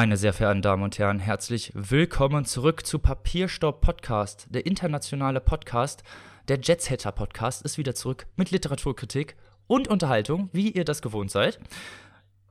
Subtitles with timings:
[0.00, 4.46] Meine sehr verehrten Damen und Herren, herzlich willkommen zurück zu Papierstaub Podcast.
[4.48, 6.04] Der internationale Podcast,
[6.48, 11.60] der Jetshatter Podcast, ist wieder zurück mit Literaturkritik und Unterhaltung, wie ihr das gewohnt seid.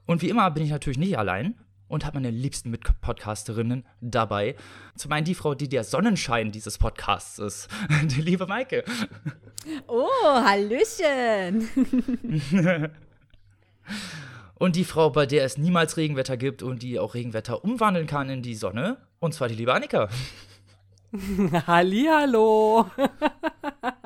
[0.05, 1.55] Und wie immer bin ich natürlich nicht allein
[1.87, 4.55] und habe meine liebsten Mitpodcasterinnen dabei.
[4.95, 7.67] Zum einen die Frau, die der Sonnenschein dieses Podcasts ist,
[8.03, 8.83] die liebe Maike.
[9.87, 11.67] Oh, Hallöchen.
[14.59, 18.29] Und die Frau, bei der es niemals Regenwetter gibt und die auch Regenwetter umwandeln kann
[18.29, 18.97] in die Sonne.
[19.19, 20.09] Und zwar die liebe Annika.
[21.67, 22.85] Hallihallo.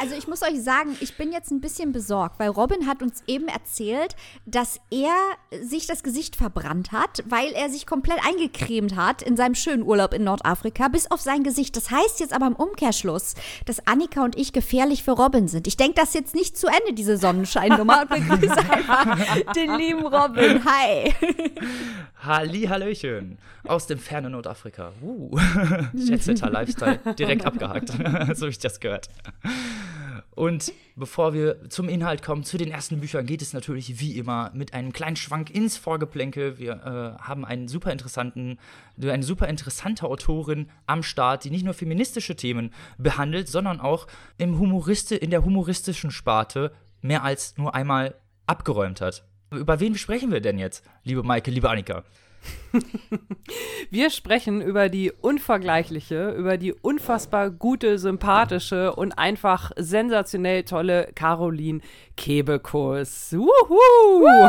[0.00, 3.22] Also ich muss euch sagen, ich bin jetzt ein bisschen besorgt, weil Robin hat uns
[3.26, 4.16] eben erzählt,
[4.46, 5.14] dass er
[5.62, 10.14] sich das Gesicht verbrannt hat, weil er sich komplett eingecremt hat in seinem schönen Urlaub
[10.14, 11.76] in Nordafrika, bis auf sein Gesicht.
[11.76, 13.34] Das heißt jetzt aber im Umkehrschluss,
[13.66, 15.66] dass Annika und ich gefährlich für Robin sind.
[15.66, 20.64] Ich denke das jetzt nicht zu Ende, diese Sonnenscheinnummer, und begrüße einfach den lieben Robin.
[20.64, 21.14] Hi.
[22.24, 23.38] Halli, Hallöchen.
[23.64, 24.92] Aus dem fernen Nordafrika.
[25.02, 25.36] Uh.
[25.92, 27.00] Jetsetter Lifestyle.
[27.18, 27.88] Direkt abgehakt.
[28.34, 29.08] so habe ich das gehört.
[30.34, 34.50] Und bevor wir zum Inhalt kommen, zu den ersten Büchern, geht es natürlich wie immer
[34.54, 36.58] mit einem kleinen Schwank ins Vorgeplänkel.
[36.58, 38.58] Wir äh, haben einen super interessanten,
[39.00, 44.06] eine super interessante Autorin am Start, die nicht nur feministische Themen behandelt, sondern auch
[44.38, 48.14] im Humoriste, in der humoristischen Sparte mehr als nur einmal
[48.46, 49.24] abgeräumt hat.
[49.50, 52.04] Über wen sprechen wir denn jetzt, liebe Maike, liebe Annika?
[53.90, 61.80] Wir sprechen über die unvergleichliche, über die unfassbar gute, sympathische und einfach sensationell tolle Caroline
[62.16, 63.32] Kebekus.
[63.32, 64.48] Wuhu!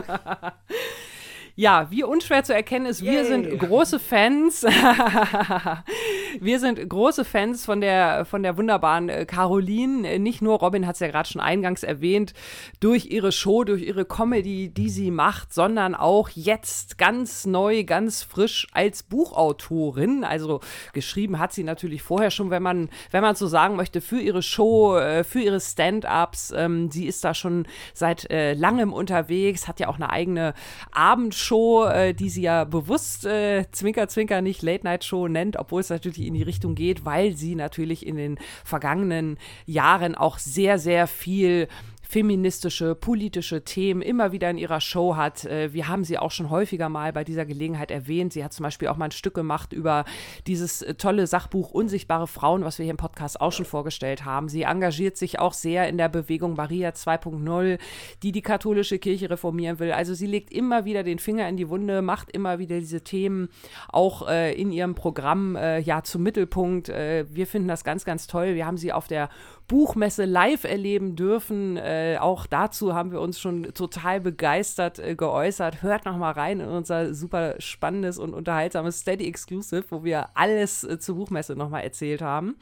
[1.58, 3.12] Ja, wie unschwer zu erkennen ist, Yay.
[3.12, 4.62] wir sind große Fans.
[6.40, 10.18] wir sind große Fans von der, von der wunderbaren äh, Caroline.
[10.18, 12.34] Nicht nur, Robin hat es ja gerade schon eingangs erwähnt,
[12.80, 18.22] durch ihre Show, durch ihre Comedy, die sie macht, sondern auch jetzt ganz neu, ganz
[18.22, 20.24] frisch als Buchautorin.
[20.24, 20.60] Also
[20.92, 24.42] geschrieben hat sie natürlich vorher schon, wenn man, wenn man so sagen möchte, für ihre
[24.42, 26.52] Show, äh, für ihre Stand-ups.
[26.54, 30.52] Ähm, sie ist da schon seit äh, langem unterwegs, hat ja auch eine eigene
[30.92, 35.56] Abendshow Show, äh, die sie ja bewusst äh, Zwinker Zwinker nicht Late Night Show nennt,
[35.56, 40.38] obwohl es natürlich in die Richtung geht, weil sie natürlich in den vergangenen Jahren auch
[40.38, 41.68] sehr, sehr viel
[42.08, 45.44] feministische, politische Themen immer wieder in ihrer Show hat.
[45.44, 48.32] Äh, wir haben sie auch schon häufiger mal bei dieser Gelegenheit erwähnt.
[48.32, 50.04] Sie hat zum Beispiel auch mal ein Stück gemacht über
[50.46, 54.48] dieses äh, tolle Sachbuch Unsichtbare Frauen, was wir hier im Podcast auch schon vorgestellt haben.
[54.48, 57.78] Sie engagiert sich auch sehr in der Bewegung Maria 2.0,
[58.22, 59.92] die die katholische Kirche reformieren will.
[59.92, 63.48] Also sie legt immer wieder den Finger in die Wunde, macht immer wieder diese Themen
[63.88, 66.88] auch äh, in ihrem Programm ja zum Mittelpunkt.
[66.88, 68.54] Wir finden das ganz, ganz toll.
[68.54, 69.28] Wir haben sie auf der
[69.68, 71.76] Buchmesse live erleben dürfen.
[71.76, 75.82] Äh, auch dazu haben wir uns schon total begeistert äh, geäußert.
[75.82, 80.84] Hört noch mal rein in unser super spannendes und unterhaltsames Steady Exclusive, wo wir alles
[80.84, 82.56] äh, zur Buchmesse noch mal erzählt haben.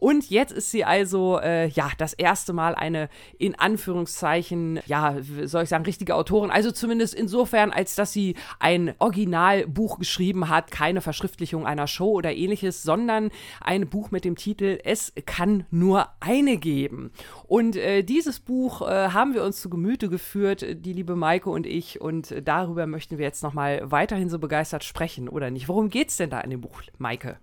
[0.00, 5.64] Und jetzt ist sie also, äh, ja, das erste Mal eine in Anführungszeichen, ja, soll
[5.64, 6.50] ich sagen, richtige Autorin.
[6.50, 12.32] Also zumindest insofern, als dass sie ein Originalbuch geschrieben hat, keine Verschriftlichung einer Show oder
[12.32, 17.12] ähnliches, sondern ein Buch mit dem Titel Es kann nur eine geben.
[17.46, 21.66] Und äh, dieses Buch äh, haben wir uns zu Gemüte geführt, die liebe Maike und
[21.66, 22.00] ich.
[22.00, 25.68] Und darüber möchten wir jetzt nochmal weiterhin so begeistert sprechen, oder nicht?
[25.68, 27.38] Worum geht es denn da in dem Buch, Maike?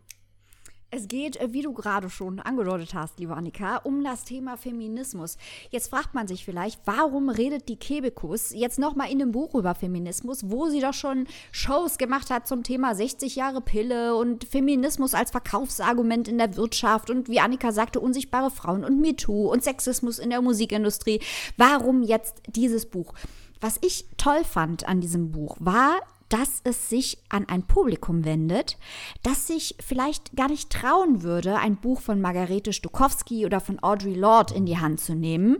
[0.89, 5.37] Es geht, äh, wie du gerade schon angedeutet hast, liebe Annika, um das Thema Feminismus.
[5.69, 9.75] Jetzt fragt man sich vielleicht, warum redet die Kebekus jetzt nochmal in dem Buch über
[9.75, 15.13] Feminismus, wo sie doch schon Shows gemacht hat zum Thema 60 Jahre Pille und Feminismus
[15.13, 20.19] als Verkaufsargument in der Wirtschaft und wie Annika sagte, unsichtbare Frauen und MeToo und Sexismus
[20.19, 21.19] in der Musikindustrie.
[21.57, 23.13] Warum jetzt dieses Buch?
[23.59, 25.99] Was ich toll fand an diesem Buch war,
[26.29, 28.77] dass es sich an ein Publikum wendet,
[29.23, 34.13] das sich vielleicht gar nicht trauen würde, ein Buch von Margarete Stokowski oder von Audre
[34.13, 35.57] Lorde in die Hand zu nehmen.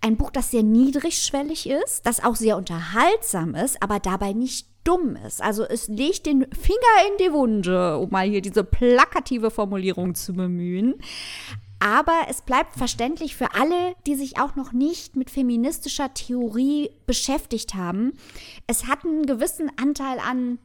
[0.00, 5.16] Ein Buch, das sehr niedrigschwellig ist, das auch sehr unterhaltsam ist, aber dabei nicht dumm
[5.26, 5.40] ist.
[5.40, 10.32] Also es legt den Finger in die Wunde, um mal hier diese plakative Formulierung zu
[10.32, 10.96] bemühen
[11.82, 17.74] aber es bleibt verständlich für alle, die sich auch noch nicht mit feministischer Theorie beschäftigt
[17.74, 18.12] haben.
[18.68, 20.60] Es hat einen gewissen Anteil an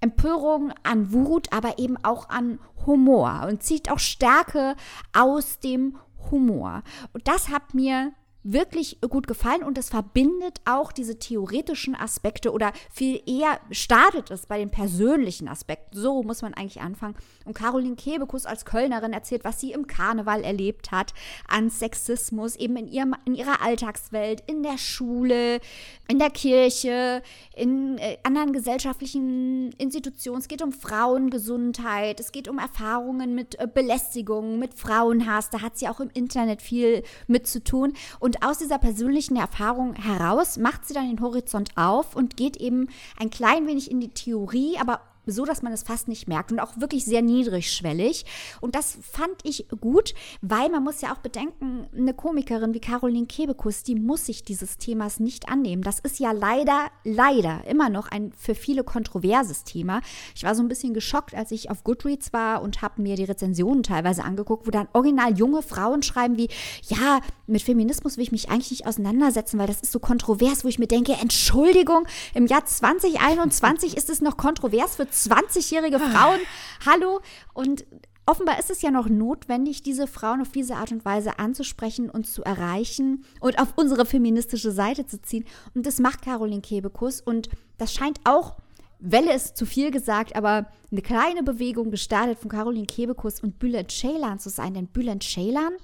[0.00, 4.76] Empörung, an Wut, aber eben auch an Humor und zieht auch Stärke
[5.14, 5.96] aus dem
[6.30, 6.82] Humor.
[7.14, 8.12] Und das hat mir
[8.52, 14.46] wirklich gut gefallen und es verbindet auch diese theoretischen Aspekte oder viel eher startet es
[14.46, 15.98] bei den persönlichen Aspekten.
[15.98, 17.16] So muss man eigentlich anfangen.
[17.44, 21.12] Und Caroline Kebekus als Kölnerin erzählt, was sie im Karneval erlebt hat,
[21.46, 25.60] an Sexismus, eben in, ihrem, in ihrer Alltagswelt, in der Schule,
[26.08, 27.22] in der Kirche,
[27.54, 30.40] in äh, anderen gesellschaftlichen Institutionen.
[30.40, 35.50] Es geht um Frauengesundheit, es geht um Erfahrungen mit äh, Belästigung, mit Frauenhass.
[35.50, 37.92] Da hat sie auch im Internet viel mit zu tun.
[38.20, 42.88] Und aus dieser persönlichen Erfahrung heraus macht sie dann den Horizont auf und geht eben
[43.18, 45.00] ein klein wenig in die Theorie, aber
[45.32, 48.24] so dass man es fast nicht merkt und auch wirklich sehr niedrigschwellig.
[48.60, 53.26] Und das fand ich gut, weil man muss ja auch bedenken, eine Komikerin wie Caroline
[53.26, 55.82] Kebekus, die muss sich dieses Themas nicht annehmen.
[55.82, 60.00] Das ist ja leider, leider immer noch ein für viele kontroverses Thema.
[60.34, 63.24] Ich war so ein bisschen geschockt, als ich auf Goodreads war und habe mir die
[63.24, 66.48] Rezensionen teilweise angeguckt, wo dann original junge Frauen schreiben wie,
[66.88, 70.68] ja, mit Feminismus will ich mich eigentlich nicht auseinandersetzen, weil das ist so kontrovers, wo
[70.68, 76.40] ich mir denke, Entschuldigung, im Jahr 2021 ist es noch kontrovers für 20-jährige Frauen.
[76.86, 77.20] Hallo.
[77.54, 77.86] Und
[78.26, 82.26] offenbar ist es ja noch notwendig, diese Frauen auf diese Art und Weise anzusprechen und
[82.26, 85.44] zu erreichen und auf unsere feministische Seite zu ziehen.
[85.74, 87.20] Und das macht Caroline Kebekus.
[87.20, 87.48] Und
[87.78, 88.56] das scheint auch
[89.00, 93.92] Welle ist zu viel gesagt, aber eine kleine Bewegung gestartet von Caroline Kebekus und Bülent
[93.92, 94.74] Ceylan zu sein.
[94.74, 95.74] Denn Bülent Ceylan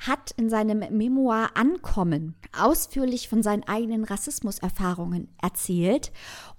[0.00, 6.12] hat in seinem Memoir Ankommen ausführlich von seinen eigenen Rassismuserfahrungen erzählt.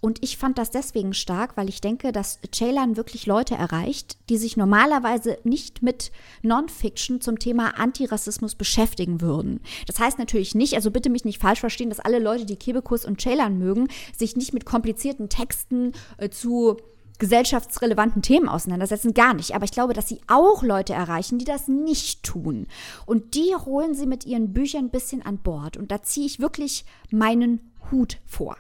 [0.04, 4.36] Und ich fand das deswegen stark, weil ich denke, dass Ceylan wirklich Leute erreicht, die
[4.36, 6.12] sich normalerweise nicht mit
[6.42, 9.62] Non-Fiction zum Thema Antirassismus beschäftigen würden.
[9.88, 13.06] Das heißt natürlich nicht, also bitte mich nicht falsch verstehen, dass alle Leute, die Kebekus
[13.06, 16.76] und Ceylan mögen, sich nicht mit komplizierten Texten äh, zu
[17.18, 19.56] gesellschaftsrelevanten Themen auseinandersetzen, gar nicht.
[19.56, 22.68] Aber ich glaube, dass sie auch Leute erreichen, die das nicht tun.
[23.06, 25.78] Und die holen sie mit ihren Büchern ein bisschen an Bord.
[25.78, 28.58] Und da ziehe ich wirklich meinen Hut vor.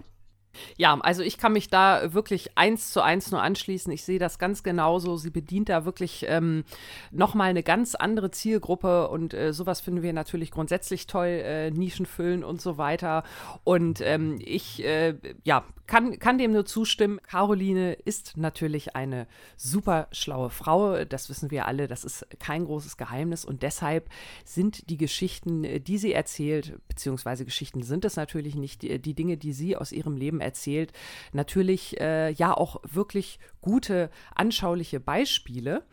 [0.77, 3.91] Ja, also ich kann mich da wirklich eins zu eins nur anschließen.
[3.91, 5.17] Ich sehe das ganz genauso.
[5.17, 6.63] Sie bedient da wirklich ähm,
[7.11, 12.05] nochmal eine ganz andere Zielgruppe und äh, sowas finden wir natürlich grundsätzlich toll, äh, Nischen
[12.05, 13.23] füllen und so weiter.
[13.63, 17.19] Und ähm, ich, äh, ja, kann, kann dem nur zustimmen.
[17.23, 19.27] Caroline ist natürlich eine
[19.57, 21.03] super schlaue Frau.
[21.03, 21.87] Das wissen wir alle.
[21.87, 23.43] Das ist kein großes Geheimnis.
[23.43, 24.09] Und deshalb
[24.45, 29.37] sind die Geschichten, die sie erzählt, beziehungsweise Geschichten sind es natürlich nicht, die, die Dinge,
[29.37, 30.91] die sie aus ihrem Leben erzählt,
[31.31, 35.83] natürlich äh, ja auch wirklich gute, anschauliche Beispiele.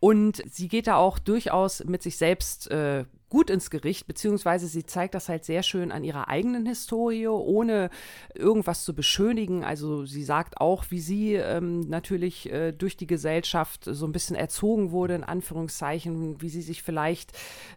[0.00, 4.84] Und sie geht da auch durchaus mit sich selbst äh, gut ins Gericht, beziehungsweise sie
[4.84, 7.88] zeigt das halt sehr schön an ihrer eigenen Historie, ohne
[8.34, 9.64] irgendwas zu beschönigen.
[9.64, 14.36] Also sie sagt auch, wie sie ähm, natürlich äh, durch die Gesellschaft so ein bisschen
[14.36, 17.32] erzogen wurde, in Anführungszeichen, wie sie sich vielleicht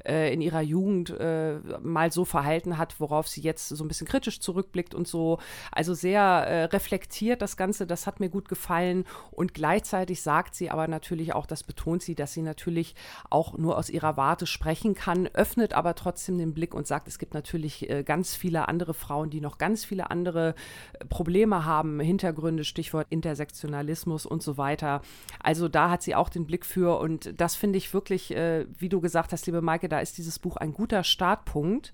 [0.05, 4.07] äh, in ihrer Jugend äh, mal so verhalten hat, worauf sie jetzt so ein bisschen
[4.07, 5.39] kritisch zurückblickt und so.
[5.71, 9.05] Also sehr äh, reflektiert das Ganze, das hat mir gut gefallen.
[9.31, 12.93] Und gleichzeitig sagt sie aber natürlich auch, das betont sie, dass sie natürlich
[13.29, 17.19] auch nur aus ihrer Warte sprechen kann, öffnet aber trotzdem den Blick und sagt, es
[17.19, 20.55] gibt natürlich äh, ganz viele andere Frauen, die noch ganz viele andere
[20.93, 25.03] äh, Probleme haben, Hintergründe, Stichwort Intersektionalismus und so weiter.
[25.39, 28.89] Also da hat sie auch den Blick für und das finde ich wirklich, äh, wie
[28.89, 31.93] du gesagt hast, liebe Maike, da ist dieses Buch ein guter Startpunkt,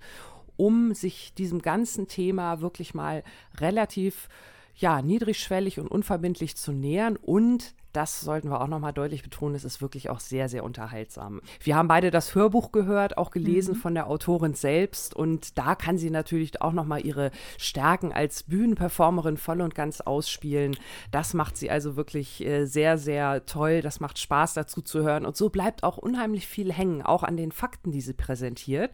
[0.55, 3.21] um sich diesem ganzen Thema wirklich mal
[3.59, 4.29] relativ
[4.75, 9.55] ja, niedrigschwellig und unverbindlich zu nähern und das sollten wir auch nochmal deutlich betonen.
[9.55, 11.41] Es ist wirklich auch sehr, sehr unterhaltsam.
[11.61, 13.79] Wir haben beide das Hörbuch gehört, auch gelesen mhm.
[13.79, 15.13] von der Autorin selbst.
[15.13, 20.77] Und da kann sie natürlich auch nochmal ihre Stärken als Bühnenperformerin voll und ganz ausspielen.
[21.11, 23.81] Das macht sie also wirklich äh, sehr, sehr toll.
[23.81, 25.25] Das macht Spaß dazu zu hören.
[25.25, 28.91] Und so bleibt auch unheimlich viel hängen, auch an den Fakten, die sie präsentiert.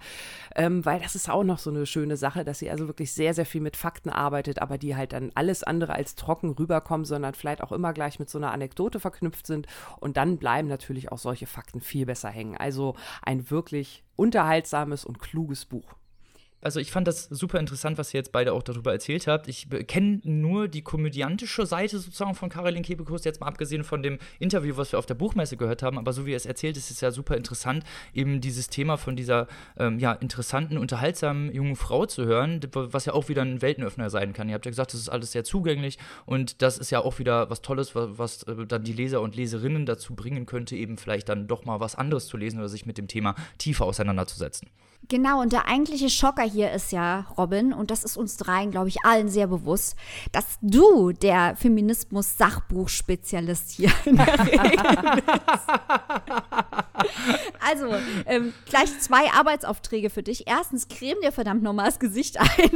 [0.56, 3.34] Ähm, weil das ist auch noch so eine schöne Sache, dass sie also wirklich sehr,
[3.34, 7.34] sehr viel mit Fakten arbeitet, aber die halt dann alles andere als trocken rüberkommen, sondern
[7.34, 9.68] vielleicht auch immer gleich mit so einer Anekdote Anekdote verknüpft sind.
[10.00, 12.58] Und dann bleiben natürlich auch solche Fakten viel besser hängen.
[12.58, 15.96] Also ein wirklich unterhaltsames und kluges Buch
[16.62, 19.48] also ich fand das super interessant, was ihr jetzt beide auch darüber erzählt habt.
[19.48, 24.18] Ich kenne nur die komödiantische Seite sozusagen von Caroline Kebekus, jetzt mal abgesehen von dem
[24.40, 25.98] Interview, was wir auf der Buchmesse gehört haben.
[25.98, 27.84] Aber so wie er es erzählt, ist es ja super interessant,
[28.14, 29.48] eben dieses Thema von dieser
[29.78, 34.34] ähm, ja, interessanten, unterhaltsamen jungen Frau zu hören, was ja auch wieder ein Weltenöffner sein
[34.34, 34.50] kann.
[34.50, 37.50] Ihr habt ja gesagt, das ist alles sehr zugänglich und das ist ja auch wieder
[37.50, 41.30] was Tolles, was, was äh, dann die Leser und Leserinnen dazu bringen könnte, eben vielleicht
[41.30, 44.70] dann doch mal was anderes zu lesen oder sich mit dem Thema tiefer auseinanderzusetzen.
[45.10, 48.90] Genau, und der eigentliche Schocker hier ist ja, Robin, und das ist uns dreien, glaube
[48.90, 49.96] ich, allen sehr bewusst,
[50.34, 55.70] dass du der Feminismus-Sachbuchspezialist hier in der Rede bist.
[57.60, 57.88] Also,
[58.26, 60.46] ähm, gleich zwei Arbeitsaufträge für dich.
[60.48, 62.72] Erstens, creme dir verdammt nochmal das Gesicht ein.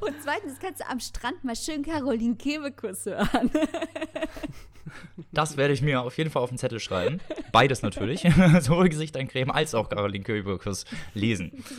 [0.00, 3.50] Und zweitens kannst du am Strand mal schön Caroline Kebekus hören.
[5.32, 7.20] Das werde ich mir auf jeden Fall auf den Zettel schreiben.
[7.52, 8.20] Beides natürlich.
[8.60, 10.33] Sowohl Gesicht eincremen als auch Caroline Kebekus
[11.14, 11.52] lesen.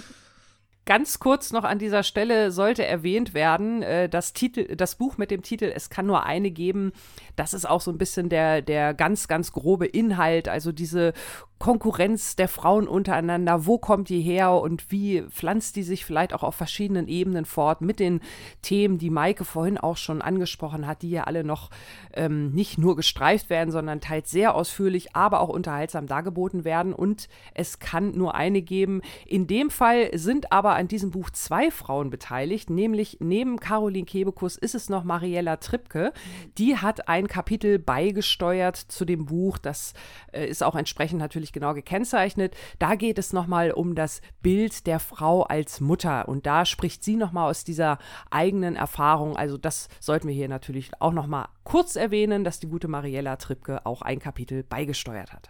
[0.87, 5.31] Ganz kurz noch an dieser Stelle sollte erwähnt werden, äh, das, Titel, das Buch mit
[5.31, 6.91] dem Titel Es kann nur eine geben,
[7.35, 11.13] das ist auch so ein bisschen der, der ganz, ganz grobe Inhalt, also diese
[11.57, 16.43] Konkurrenz der Frauen untereinander, wo kommt die her und wie pflanzt die sich vielleicht auch
[16.43, 18.19] auf verschiedenen Ebenen fort mit den
[18.61, 21.69] Themen, die Maike vorhin auch schon angesprochen hat, die ja alle noch
[22.13, 26.93] ähm, nicht nur gestreift werden, sondern teils sehr ausführlich, aber auch unterhaltsam dargeboten werden.
[26.93, 29.01] Und es kann nur eine geben.
[29.25, 34.57] In dem Fall sind aber an diesem Buch zwei Frauen beteiligt, nämlich neben Caroline Kebekus
[34.57, 36.11] ist es noch Mariella Trippke.
[36.57, 39.57] Die hat ein Kapitel beigesteuert zu dem Buch.
[39.57, 39.93] Das
[40.31, 42.55] äh, ist auch entsprechend natürlich natürlich genau gekennzeichnet.
[42.79, 47.15] Da geht es nochmal um das Bild der Frau als Mutter und da spricht sie
[47.15, 47.99] nochmal aus dieser
[48.31, 49.35] eigenen Erfahrung.
[49.35, 53.85] Also das sollten wir hier natürlich auch nochmal kurz erwähnen, dass die gute Mariella Trippke
[53.85, 55.49] auch ein Kapitel beigesteuert hat.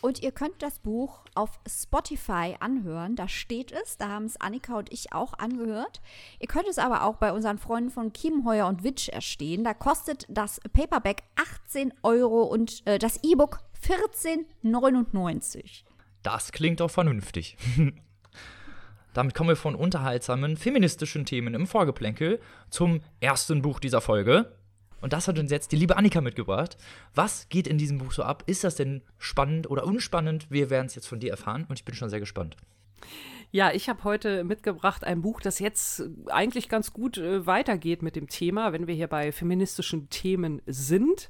[0.00, 3.16] Und ihr könnt das Buch auf Spotify anhören.
[3.16, 3.98] Da steht es.
[3.98, 6.00] Da haben es Annika und ich auch angehört.
[6.38, 9.64] Ihr könnt es aber auch bei unseren Freunden von Kiemenheuer und Witsch erstehen.
[9.64, 11.24] Da kostet das Paperback
[11.66, 13.58] 18 Euro und äh, das E-Book
[13.90, 15.82] 14,99.
[16.22, 17.56] Das klingt doch vernünftig.
[19.14, 24.52] Damit kommen wir von unterhaltsamen feministischen Themen im Vorgeplänkel zum ersten Buch dieser Folge.
[25.00, 26.76] Und das hat uns jetzt die liebe Annika mitgebracht.
[27.16, 28.44] Was geht in diesem Buch so ab?
[28.46, 30.48] Ist das denn spannend oder unspannend?
[30.50, 32.56] Wir werden es jetzt von dir erfahren und ich bin schon sehr gespannt.
[33.50, 38.14] Ja, ich habe heute mitgebracht ein Buch, das jetzt eigentlich ganz gut äh, weitergeht mit
[38.14, 41.28] dem Thema, wenn wir hier bei feministischen Themen sind.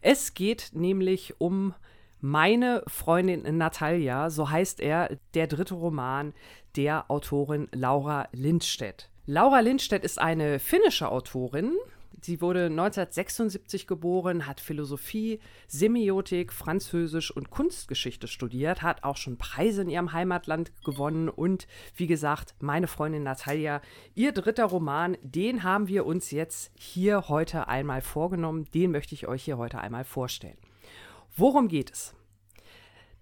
[0.00, 1.74] Es geht nämlich um
[2.20, 6.34] meine Freundin Natalia, so heißt er, der dritte Roman
[6.76, 9.10] der Autorin Laura Lindstedt.
[9.26, 11.72] Laura Lindstedt ist eine finnische Autorin.
[12.20, 19.82] Sie wurde 1976 geboren, hat Philosophie, Semiotik, Französisch und Kunstgeschichte studiert, hat auch schon Preise
[19.82, 23.80] in ihrem Heimatland gewonnen und wie gesagt, meine Freundin Natalia,
[24.16, 29.28] ihr dritter Roman, den haben wir uns jetzt hier heute einmal vorgenommen, den möchte ich
[29.28, 30.58] euch hier heute einmal vorstellen.
[31.38, 32.14] Worum geht es?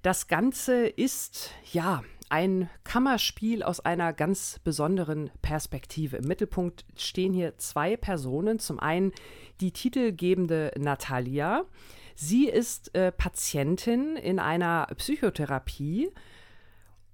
[0.01, 6.17] Das Ganze ist, ja, ein Kammerspiel aus einer ganz besonderen Perspektive.
[6.17, 8.59] Im Mittelpunkt stehen hier zwei Personen.
[8.59, 9.13] Zum einen
[9.61, 11.67] die titelgebende Natalia.
[12.15, 16.11] Sie ist äh, Patientin in einer Psychotherapie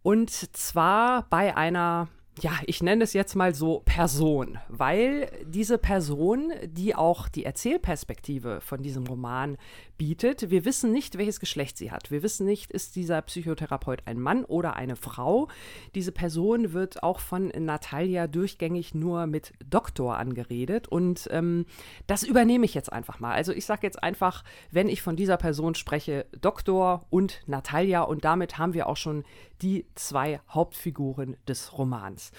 [0.03, 2.09] und zwar bei einer
[2.41, 8.63] ja, ich nenne es jetzt mal so Person, weil diese Person, die auch die Erzählperspektive
[8.63, 9.59] von diesem Roman
[9.99, 12.11] bietet, wir wissen nicht, welches Geschlecht sie hat.
[12.11, 15.49] Wir wissen nicht, ist dieser Psychotherapeut ein Mann oder eine Frau.
[15.95, 21.67] Diese Person wird auch von Natalia durchgängig nur mit Doktor angeredet und ähm,
[22.07, 23.35] das übernehme ich jetzt einfach mal.
[23.35, 28.25] Also ich sage jetzt einfach, wenn ich von dieser Person spreche, Doktor und Natalia und
[28.25, 29.25] damit haben wir auch schon
[29.63, 32.33] die zwei Hauptfiguren des Romans.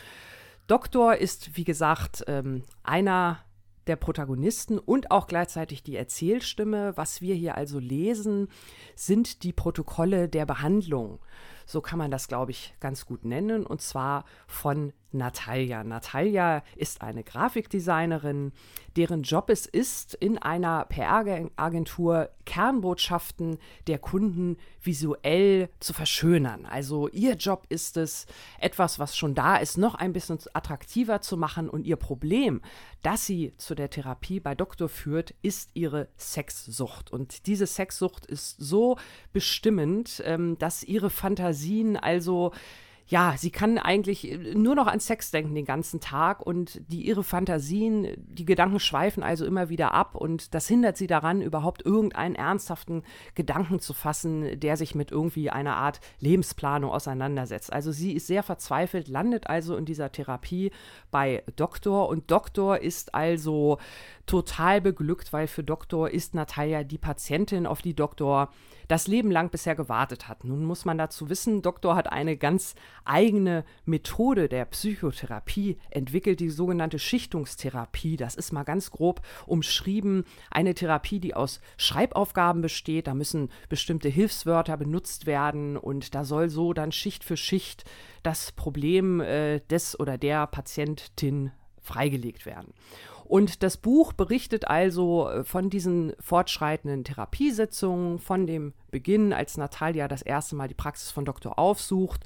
[0.67, 3.39] Doktor ist, wie gesagt, ähm, einer
[3.87, 6.95] der Protagonisten und auch gleichzeitig die Erzählstimme.
[6.95, 8.47] Was wir hier also lesen,
[8.95, 11.19] sind die Protokolle der Behandlung.
[11.65, 13.65] So kann man das, glaube ich, ganz gut nennen.
[13.65, 15.83] Und zwar von Natalia.
[15.83, 18.51] Natalia ist eine Grafikdesignerin,
[18.95, 26.65] deren Job es ist, in einer PR-Agentur Kernbotschaften der Kunden visuell zu verschönern.
[26.65, 28.25] Also ihr Job ist es,
[28.59, 31.69] etwas, was schon da ist, noch ein bisschen attraktiver zu machen.
[31.69, 32.61] Und ihr Problem,
[33.01, 37.11] das sie zu der Therapie bei Doktor führt, ist ihre Sexsucht.
[37.11, 38.97] Und diese Sexsucht ist so
[39.31, 42.51] bestimmend, ähm, dass ihre Fantasien also
[43.07, 47.05] ja, sie kann eigentlich äh, nur noch an Sex denken den ganzen Tag und die
[47.05, 51.85] ihre Fantasien, die Gedanken schweifen also immer wieder ab und das hindert sie daran, überhaupt
[51.85, 53.03] irgendeinen ernsthaften
[53.35, 57.73] Gedanken zu fassen, der sich mit irgendwie einer Art Lebensplanung auseinandersetzt.
[57.73, 60.71] Also sie ist sehr verzweifelt, landet also in dieser Therapie
[61.11, 63.79] bei Doktor und Doktor ist also
[64.25, 68.49] total beglückt, weil für Doktor ist Natalia die Patientin, auf die Doktor
[68.87, 70.43] das Leben lang bisher gewartet hat.
[70.43, 72.75] Nun muss man dazu wissen, Doktor hat eine ganz
[73.05, 78.17] eigene Methode der Psychotherapie entwickelt, die sogenannte Schichtungstherapie.
[78.17, 80.25] Das ist mal ganz grob umschrieben.
[80.51, 83.07] Eine Therapie, die aus Schreibaufgaben besteht.
[83.07, 87.85] Da müssen bestimmte Hilfswörter benutzt werden und da soll so dann Schicht für Schicht
[88.23, 92.73] das Problem äh, des oder der Patientin freigelegt werden.
[93.33, 100.07] Und das Buch berichtet also äh, von diesen fortschreitenden Therapiesitzungen, von dem Beginn, als Natalia
[100.07, 102.21] das erste Mal die Praxis von Doktor aufsucht,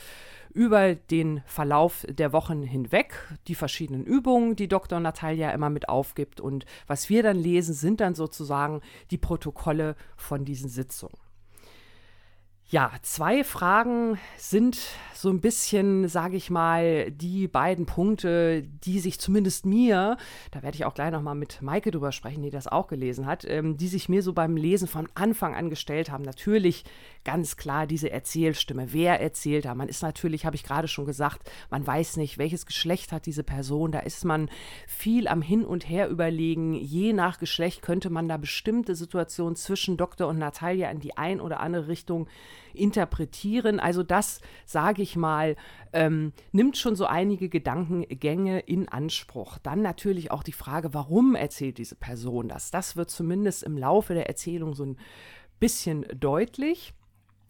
[0.54, 3.14] über den Verlauf der Wochen hinweg,
[3.48, 5.00] die verschiedenen Übungen, die Dr.
[5.00, 6.42] Natalia immer mit aufgibt.
[6.42, 11.16] Und was wir dann lesen, sind dann sozusagen die Protokolle von diesen Sitzungen.
[12.70, 14.78] Ja, zwei Fragen sind
[15.14, 20.18] so ein bisschen, sage ich mal, die beiden Punkte, die sich zumindest mir,
[20.52, 23.46] da werde ich auch gleich nochmal mit Maike drüber sprechen, die das auch gelesen hat,
[23.46, 26.24] ähm, die sich mir so beim Lesen von Anfang an gestellt haben.
[26.24, 26.84] Natürlich
[27.24, 28.92] ganz klar diese Erzählstimme.
[28.92, 29.74] Wer erzählt da?
[29.74, 33.44] Man ist natürlich, habe ich gerade schon gesagt, man weiß nicht, welches Geschlecht hat diese
[33.44, 33.94] Person.
[33.94, 34.50] Da ist man
[34.88, 36.74] viel am Hin und Her überlegen.
[36.74, 41.40] Je nach Geschlecht könnte man da bestimmte Situationen zwischen Doktor und Natalia in die ein
[41.40, 42.28] oder andere Richtung
[42.78, 43.80] interpretieren.
[43.80, 45.56] Also das, sage ich mal,
[45.94, 49.58] ähm, nimmt schon so einige Gedankengänge in Anspruch.
[49.60, 52.72] Dann natürlich auch die Frage, warum erzählt diese Person das?
[52.72, 54.98] Das wird zumindest im Laufe der Erzählung so ein
[55.60, 56.94] bisschen deutlich.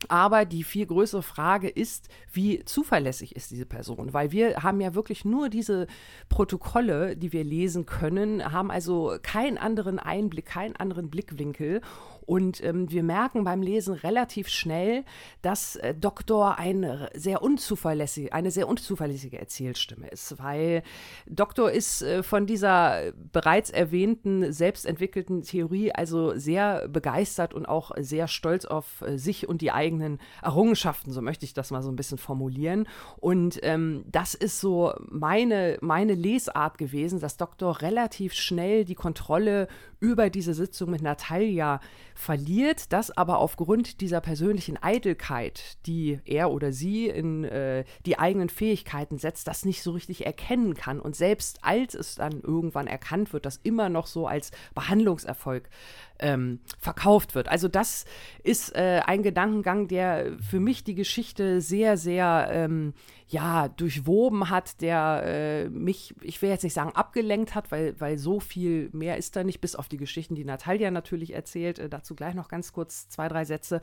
[0.10, 4.14] Aber die viel größere Frage ist, wie zuverlässig ist diese Person?
[4.14, 5.88] Weil wir haben ja wirklich nur diese
[6.30, 11.82] Protokolle, die wir lesen können, haben also keinen anderen Einblick, keinen anderen Blickwinkel.
[12.28, 15.06] Und ähm, wir merken beim Lesen relativ schnell,
[15.42, 20.84] dass äh, Doktor ein sehr unzuverlässig, eine sehr unzuverlässige Erzählstimme ist, weil
[21.26, 28.28] Doktor ist äh, von dieser bereits erwähnten selbstentwickelten Theorie also sehr begeistert und auch sehr
[28.28, 31.96] stolz auf äh, sich und die eigenen Errungenschaften, so möchte ich das mal so ein
[31.96, 32.90] bisschen formulieren.
[33.16, 39.70] Und ähm, das ist so meine, meine Lesart gewesen, dass Doktor relativ schnell die Kontrolle
[40.02, 41.80] über diese Sitzung mit Natalia
[42.18, 48.50] verliert, das aber aufgrund dieser persönlichen Eitelkeit, die er oder sie in äh, die eigenen
[48.50, 53.34] Fähigkeiten setzt, das nicht so richtig erkennen kann und selbst als es dann irgendwann erkannt
[53.34, 55.70] wird, das immer noch so als Behandlungserfolg
[56.18, 57.50] ähm, verkauft wird.
[57.50, 58.06] Also das
[58.44, 62.94] ist äh, ein Gedankengang, der für mich die Geschichte sehr, sehr ähm,
[63.30, 68.18] ja, durchwoben hat, der äh, mich, ich will jetzt nicht sagen abgelenkt hat, weil, weil
[68.18, 71.78] so viel mehr ist da nicht, bis auf die Geschichten, die Natalia natürlich erzählt.
[71.78, 73.82] Äh, dazu gleich noch ganz kurz zwei, drei Sätze.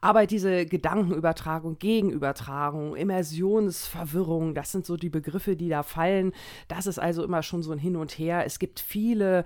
[0.00, 6.32] Aber diese Gedankenübertragung, Gegenübertragung, Immersionsverwirrung, das sind so die Begriffe, die da fallen.
[6.68, 8.46] Das ist also immer schon so ein Hin und Her.
[8.46, 9.42] Es gibt viele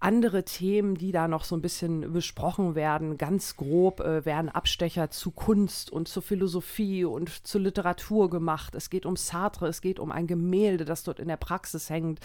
[0.00, 3.18] andere Themen, die da noch so ein bisschen besprochen werden.
[3.18, 8.74] Ganz grob äh, werden Abstecher zu Kunst und zur Philosophie und zur Literatur gemacht.
[8.74, 12.20] Es geht um Sartre, es geht um ein Gemälde, das dort in der Praxis hängt,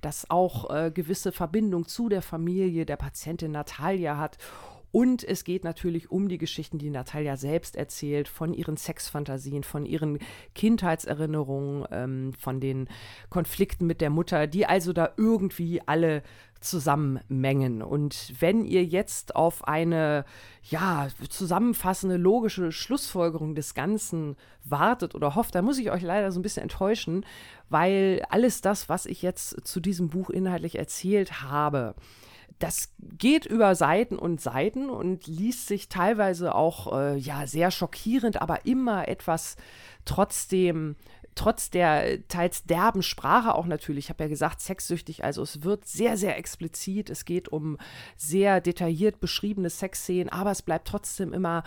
[0.00, 4.38] das auch äh, gewisse Verbindung zu der Familie der Patientin Natalia hat.
[4.92, 9.84] Und es geht natürlich um die Geschichten, die Natalia selbst erzählt, von ihren Sexfantasien, von
[9.84, 10.18] ihren
[10.54, 12.88] Kindheitserinnerungen, ähm, von den
[13.28, 16.22] Konflikten mit der Mutter, die also da irgendwie alle
[16.60, 17.82] zusammenmengen.
[17.82, 20.24] Und wenn ihr jetzt auf eine
[20.62, 26.40] ja, zusammenfassende, logische Schlussfolgerung des Ganzen wartet oder hofft, dann muss ich euch leider so
[26.40, 27.24] ein bisschen enttäuschen,
[27.68, 31.94] weil alles das, was ich jetzt zu diesem Buch inhaltlich erzählt habe,
[32.58, 38.40] das geht über Seiten und Seiten und liest sich teilweise auch äh, ja sehr schockierend,
[38.40, 39.56] aber immer etwas
[40.04, 40.96] trotzdem
[41.36, 45.86] trotz der teils derben Sprache auch natürlich, ich habe ja gesagt, sexsüchtig, also es wird
[45.86, 47.76] sehr, sehr explizit, es geht um
[48.16, 51.62] sehr detailliert beschriebene Sexszenen, aber es bleibt trotzdem immer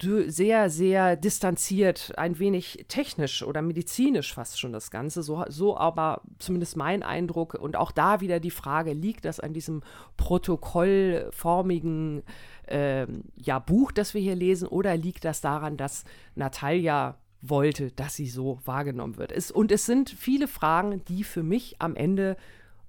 [0.00, 5.22] sehr, sehr distanziert, ein wenig technisch oder medizinisch fast schon das Ganze.
[5.22, 7.54] So, so aber zumindest mein Eindruck.
[7.54, 9.82] Und auch da wieder die Frage, liegt das an diesem
[10.16, 12.24] protokollformigen
[12.66, 18.16] äh, ja, Buch, das wir hier lesen, oder liegt das daran, dass Natalia wollte, dass
[18.16, 19.30] sie so wahrgenommen wird.
[19.30, 22.36] Es, und es sind viele Fragen, die für mich am Ende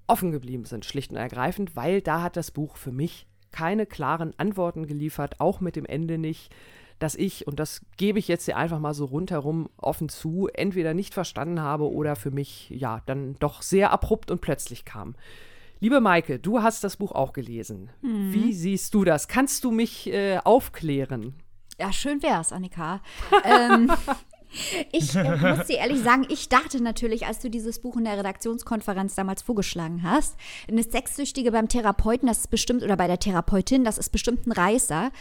[0.08, 4.34] offen geblieben sind, schlicht und ergreifend, weil da hat das Buch für mich keine klaren
[4.38, 6.52] Antworten geliefert, auch mit dem Ende nicht,
[6.98, 10.94] dass ich, und das gebe ich jetzt hier einfach mal so rundherum offen zu, entweder
[10.94, 15.14] nicht verstanden habe oder für mich ja dann doch sehr abrupt und plötzlich kam.
[15.80, 17.90] Liebe Maike, du hast das Buch auch gelesen.
[18.02, 18.32] Mhm.
[18.32, 19.28] Wie siehst du das?
[19.28, 21.34] Kannst du mich äh, aufklären?
[21.78, 23.00] Ja, schön wär's, Annika.
[23.44, 23.92] ähm,
[24.90, 28.18] ich äh, muss dir ehrlich sagen, ich dachte natürlich, als du dieses Buch in der
[28.18, 30.36] Redaktionskonferenz damals vorgeschlagen hast,
[30.68, 34.52] eine Sexsüchtige beim Therapeuten, das ist bestimmt, oder bei der Therapeutin, das ist bestimmt ein
[34.52, 35.12] Reißer.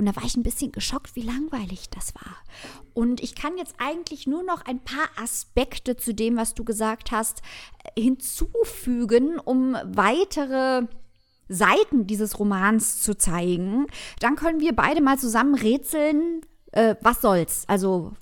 [0.00, 2.34] Und da war ich ein bisschen geschockt, wie langweilig das war.
[2.94, 7.12] Und ich kann jetzt eigentlich nur noch ein paar Aspekte zu dem, was du gesagt
[7.12, 7.42] hast,
[7.98, 10.86] hinzufügen, um weitere
[11.50, 13.88] Seiten dieses Romans zu zeigen.
[14.20, 17.64] Dann können wir beide mal zusammen rätseln, äh, was soll's.
[17.68, 18.14] Also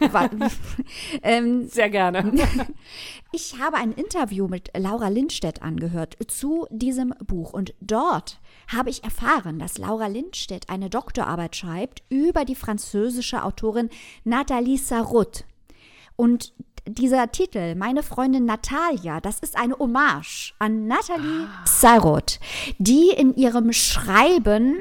[1.22, 2.32] ähm, Sehr gerne.
[3.32, 9.04] ich habe ein Interview mit Laura Lindstedt angehört zu diesem Buch und dort habe ich
[9.04, 13.90] erfahren, dass Laura Lindstedt eine Doktorarbeit schreibt über die französische Autorin
[14.24, 15.44] Nathalie Sarraute.
[16.16, 16.52] Und
[16.86, 21.64] dieser Titel, meine Freundin Natalia, das ist eine Hommage an Nathalie ah.
[21.64, 22.38] Sarraute,
[22.78, 24.80] die in ihrem Schreiben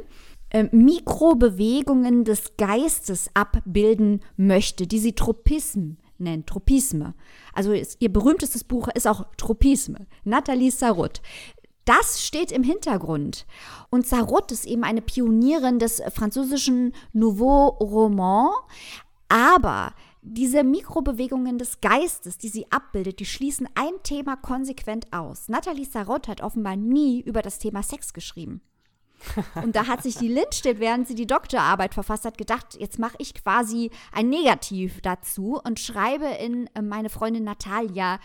[0.49, 7.13] äh, Mikrobewegungen des Geistes abbilden möchte, die sie Tropism nennt, Tropisme.
[7.53, 11.21] Also ist, ihr berühmtestes Buch ist auch Tropisme, Nathalie Sarraute.
[11.85, 13.47] Das steht im Hintergrund.
[13.89, 18.51] Und Sarraute ist eben eine Pionierin des französischen Nouveau Roman,
[19.27, 25.47] aber diese Mikrobewegungen des Geistes, die sie abbildet, die schließen ein Thema konsequent aus.
[25.47, 28.61] Nathalie Sarraute hat offenbar nie über das Thema Sex geschrieben.
[29.55, 33.15] Und da hat sich die Lindstedt, während sie die Doktorarbeit verfasst hat, gedacht, jetzt mache
[33.19, 38.19] ich quasi ein Negativ dazu und schreibe in äh, meine Freundin Natalia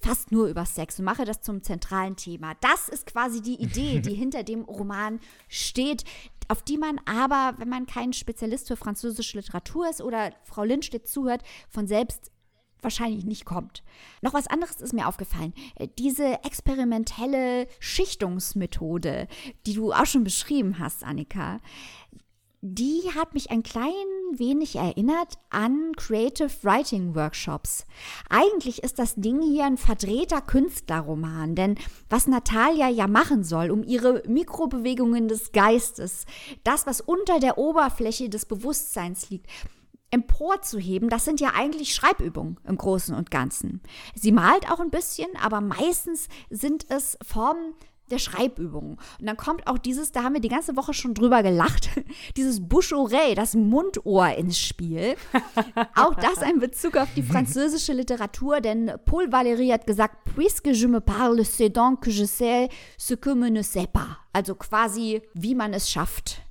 [0.00, 2.54] fast nur über Sex und mache das zum zentralen Thema.
[2.60, 6.04] Das ist quasi die Idee, die hinter dem Roman steht,
[6.48, 11.08] auf die man aber, wenn man kein Spezialist für französische Literatur ist oder Frau Lindstedt
[11.08, 12.30] zuhört, von selbst
[12.82, 13.82] wahrscheinlich nicht kommt.
[14.22, 15.52] Noch was anderes ist mir aufgefallen.
[15.76, 19.28] Äh, diese experimentelle Schichtungsmethode,
[19.66, 21.58] die du auch schon beschrieben hast, Annika,
[22.60, 23.92] die hat mich ein klein
[24.32, 27.86] wenig erinnert an Creative Writing Workshops.
[28.28, 31.76] Eigentlich ist das Ding hier ein verdrehter Künstlerroman, denn
[32.10, 36.26] was Natalia ja machen soll, um ihre Mikrobewegungen des Geistes,
[36.64, 39.46] das, was unter der Oberfläche des Bewusstseins liegt,
[40.10, 43.82] emporzuheben, das sind ja eigentlich Schreibübungen im Großen und Ganzen.
[44.14, 47.74] Sie malt auch ein bisschen, aber meistens sind es Formen
[48.10, 48.98] der Schreibübungen.
[49.20, 51.90] Und dann kommt auch dieses, da haben wir die ganze Woche schon drüber gelacht,
[52.36, 55.16] dieses Bouche Oreille, das Mundohr ins Spiel.
[55.94, 60.86] auch das ein Bezug auf die französische Literatur, denn Paul Valéry hat gesagt, puisque je
[60.86, 64.18] me parle, c'est donc que je sais ce que me ne sais pas.
[64.32, 66.42] Also quasi, wie man es schafft,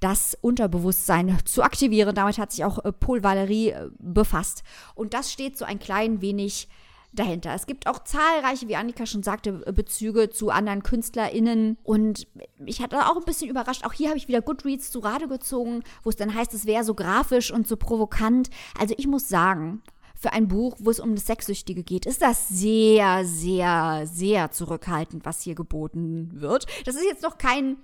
[0.00, 2.14] das Unterbewusstsein zu aktivieren.
[2.14, 4.62] Damit hat sich auch äh, Paul Valéry äh, befasst.
[4.94, 6.68] Und das steht so ein klein wenig
[7.12, 7.54] dahinter.
[7.54, 11.78] Es gibt auch zahlreiche, wie Annika schon sagte, äh, Bezüge zu anderen KünstlerInnen.
[11.82, 12.26] Und
[12.64, 13.84] ich hatte auch ein bisschen überrascht.
[13.84, 16.84] Auch hier habe ich wieder Goodreads zu Rade gezogen, wo es dann heißt, es wäre
[16.84, 18.50] so grafisch und so provokant.
[18.78, 19.82] Also ich muss sagen,
[20.14, 25.24] für ein Buch, wo es um das Sexsüchtige geht, ist das sehr, sehr, sehr zurückhaltend,
[25.26, 26.66] was hier geboten wird.
[26.86, 27.76] Das ist jetzt noch kein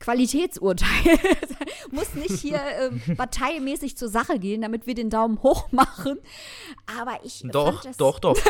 [0.00, 1.18] Qualitätsurteil.
[1.92, 6.18] Muss nicht hier äh, parteimäßig zur Sache gehen, damit wir den Daumen hoch machen.
[6.98, 7.44] Aber ich.
[7.52, 8.36] Doch, doch, doch.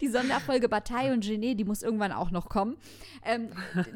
[0.00, 2.76] die Sonderfolge Bataille und Genet, die muss irgendwann auch noch kommen.
[3.24, 3.48] Ähm,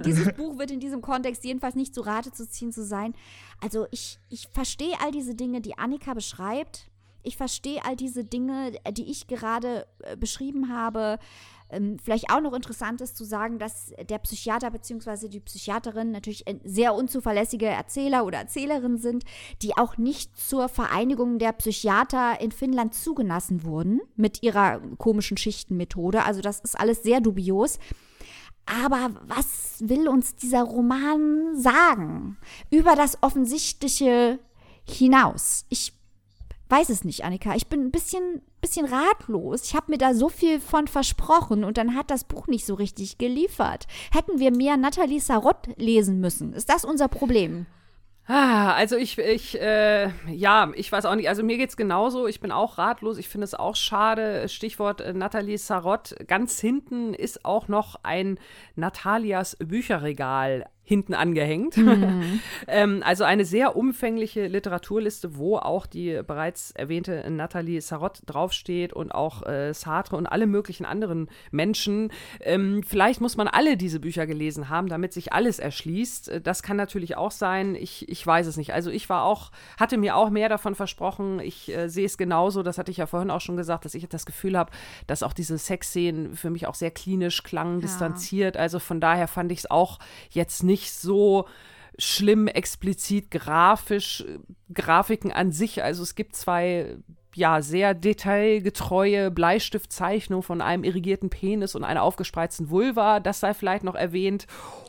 [0.04, 3.14] dieses Buch wird in diesem Kontext jedenfalls nicht zu Rate zu ziehen zu sein.
[3.60, 6.88] Also ich, ich verstehe all diese Dinge, die Annika beschreibt.
[7.28, 11.18] Ich verstehe all diese Dinge, die ich gerade äh, beschrieben habe.
[11.70, 15.28] Ähm, vielleicht auch noch interessant ist zu sagen, dass der Psychiater bzw.
[15.28, 19.24] die Psychiaterin natürlich sehr unzuverlässige Erzähler oder Erzählerinnen sind,
[19.60, 26.24] die auch nicht zur Vereinigung der Psychiater in Finnland zugelassen wurden mit ihrer komischen Schichtenmethode.
[26.24, 27.78] Also das ist alles sehr dubios.
[28.64, 32.38] Aber was will uns dieser Roman sagen?
[32.70, 34.38] Über das Offensichtliche
[34.86, 35.64] hinaus.
[35.68, 35.97] Ich
[36.68, 37.54] weiß es nicht, Annika.
[37.54, 39.64] Ich bin ein bisschen, bisschen ratlos.
[39.64, 42.74] Ich habe mir da so viel von versprochen und dann hat das Buch nicht so
[42.74, 43.86] richtig geliefert.
[44.12, 46.52] Hätten wir mehr Nathalie Sarot lesen müssen?
[46.52, 47.66] Ist das unser Problem?
[48.30, 51.30] Ah, also ich, ich, äh, ja, ich weiß auch nicht.
[51.30, 52.26] Also mir geht's genauso.
[52.26, 53.16] Ich bin auch ratlos.
[53.16, 54.46] Ich finde es auch schade.
[54.50, 56.14] Stichwort äh, Nathalie Sarot.
[56.26, 58.38] Ganz hinten ist auch noch ein
[58.76, 61.76] Natalias Bücherregal hinten angehängt.
[61.76, 62.40] Mhm.
[62.66, 69.12] ähm, also eine sehr umfängliche Literaturliste, wo auch die bereits erwähnte Nathalie Sarot draufsteht und
[69.12, 72.10] auch äh, Sartre und alle möglichen anderen Menschen.
[72.40, 76.30] Ähm, vielleicht muss man alle diese Bücher gelesen haben, damit sich alles erschließt.
[76.30, 77.74] Äh, das kann natürlich auch sein.
[77.74, 78.72] Ich, ich weiß es nicht.
[78.72, 81.38] Also ich war auch, hatte mir auch mehr davon versprochen.
[81.40, 82.62] Ich äh, sehe es genauso.
[82.62, 84.72] Das hatte ich ja vorhin auch schon gesagt, dass ich das Gefühl habe,
[85.06, 87.82] dass auch diese Sexszenen für mich auch sehr klinisch klangen, ja.
[87.82, 88.56] distanziert.
[88.56, 89.98] Also von daher fand ich es auch
[90.30, 91.46] jetzt nicht nicht so
[91.98, 94.24] schlimm explizit grafisch,
[94.72, 95.82] Grafiken an sich.
[95.82, 96.98] Also es gibt zwei
[97.34, 103.20] ja, sehr detailgetreue Bleistiftzeichnung von einem irrigierten Penis und einer aufgespreizten Vulva.
[103.20, 104.46] Das sei vielleicht noch erwähnt.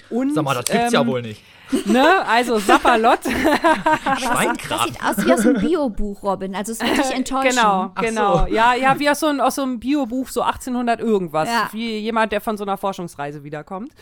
[0.09, 1.43] Und, Sag mal, das gibt's ähm, ja wohl nicht.
[1.85, 2.25] Ne?
[2.25, 3.19] Also Sapperlott.
[3.25, 6.55] Das sieht aus wie aus einem Biobuch, Robin.
[6.55, 7.57] Also es ist wirklich enttäuschend.
[7.57, 8.47] Genau, genau.
[8.47, 8.53] So.
[8.53, 11.47] Ja, ja, wie aus so, ein, aus so einem Biobuch, so 1800 irgendwas.
[11.47, 11.69] Ja.
[11.71, 13.93] Wie jemand, der von so einer Forschungsreise wiederkommt.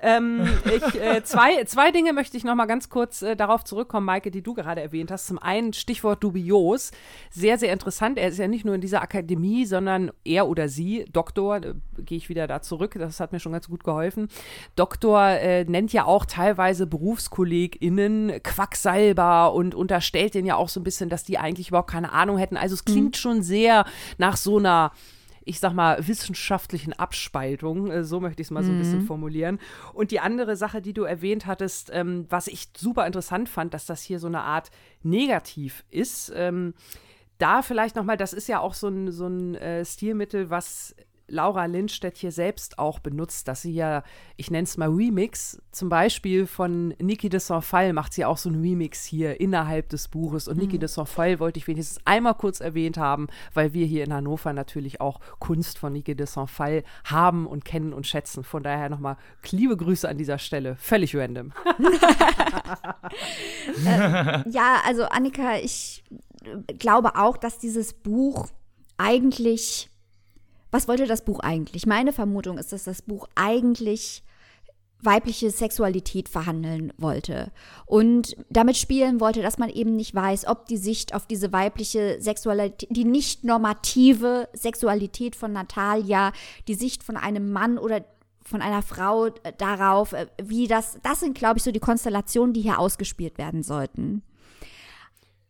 [0.00, 4.06] Ähm, ich, äh, zwei, zwei Dinge möchte ich noch mal ganz kurz äh, darauf zurückkommen,
[4.06, 5.26] Maike, die du gerade erwähnt hast.
[5.26, 6.90] Zum einen Stichwort dubios.
[7.30, 8.18] Sehr, sehr interessant.
[8.18, 12.18] Er ist ja nicht nur in dieser Akademie, sondern er oder sie, Doktor, äh, gehe
[12.18, 14.28] ich wieder da zurück, das hat mir schon ganz gut geholfen.
[14.74, 20.84] Doktor äh, nennt ja auch teilweise BerufskollegInnen Quacksalber und unterstellt denen ja auch so ein
[20.84, 22.56] bisschen, dass die eigentlich überhaupt keine Ahnung hätten.
[22.56, 23.18] Also es klingt mhm.
[23.18, 23.84] schon sehr
[24.18, 24.92] nach so einer
[25.46, 29.06] ich sag mal, wissenschaftlichen Abspaltung, äh, so möchte ich es mal so ein bisschen mhm.
[29.06, 29.58] formulieren.
[29.94, 33.86] Und die andere Sache, die du erwähnt hattest, ähm, was ich super interessant fand, dass
[33.86, 34.70] das hier so eine Art
[35.02, 36.32] Negativ ist.
[36.34, 36.74] Ähm,
[37.38, 40.96] da vielleicht nochmal, das ist ja auch so ein, so ein äh, Stilmittel, was
[41.28, 44.02] Laura Lindstedt hier selbst auch benutzt, dass sie ja,
[44.36, 48.48] ich nenne es mal Remix, zum Beispiel von Niki de Saint-Fall macht sie auch so
[48.48, 50.48] einen Remix hier innerhalb des Buches.
[50.48, 50.64] Und mhm.
[50.64, 54.52] Niki de Saint-Fall wollte ich wenigstens einmal kurz erwähnt haben, weil wir hier in Hannover
[54.52, 58.44] natürlich auch Kunst von Niki de Saint-Fall haben und kennen und schätzen.
[58.44, 59.16] Von daher nochmal
[59.50, 60.76] liebe Grüße an dieser Stelle.
[60.76, 61.52] Völlig random.
[63.84, 66.04] äh, ja, also Annika, ich
[66.78, 68.48] glaube auch, dass dieses Buch
[68.96, 69.90] eigentlich
[70.76, 71.86] was wollte das Buch eigentlich?
[71.86, 74.22] Meine Vermutung ist, dass das Buch eigentlich
[75.00, 77.50] weibliche Sexualität verhandeln wollte
[77.86, 82.20] und damit spielen wollte, dass man eben nicht weiß, ob die Sicht auf diese weibliche
[82.20, 86.32] Sexualität, die nicht normative Sexualität von Natalia,
[86.68, 88.04] die Sicht von einem Mann oder
[88.42, 92.52] von einer Frau äh, darauf, äh, wie das, das sind, glaube ich, so die Konstellationen,
[92.52, 94.22] die hier ausgespielt werden sollten.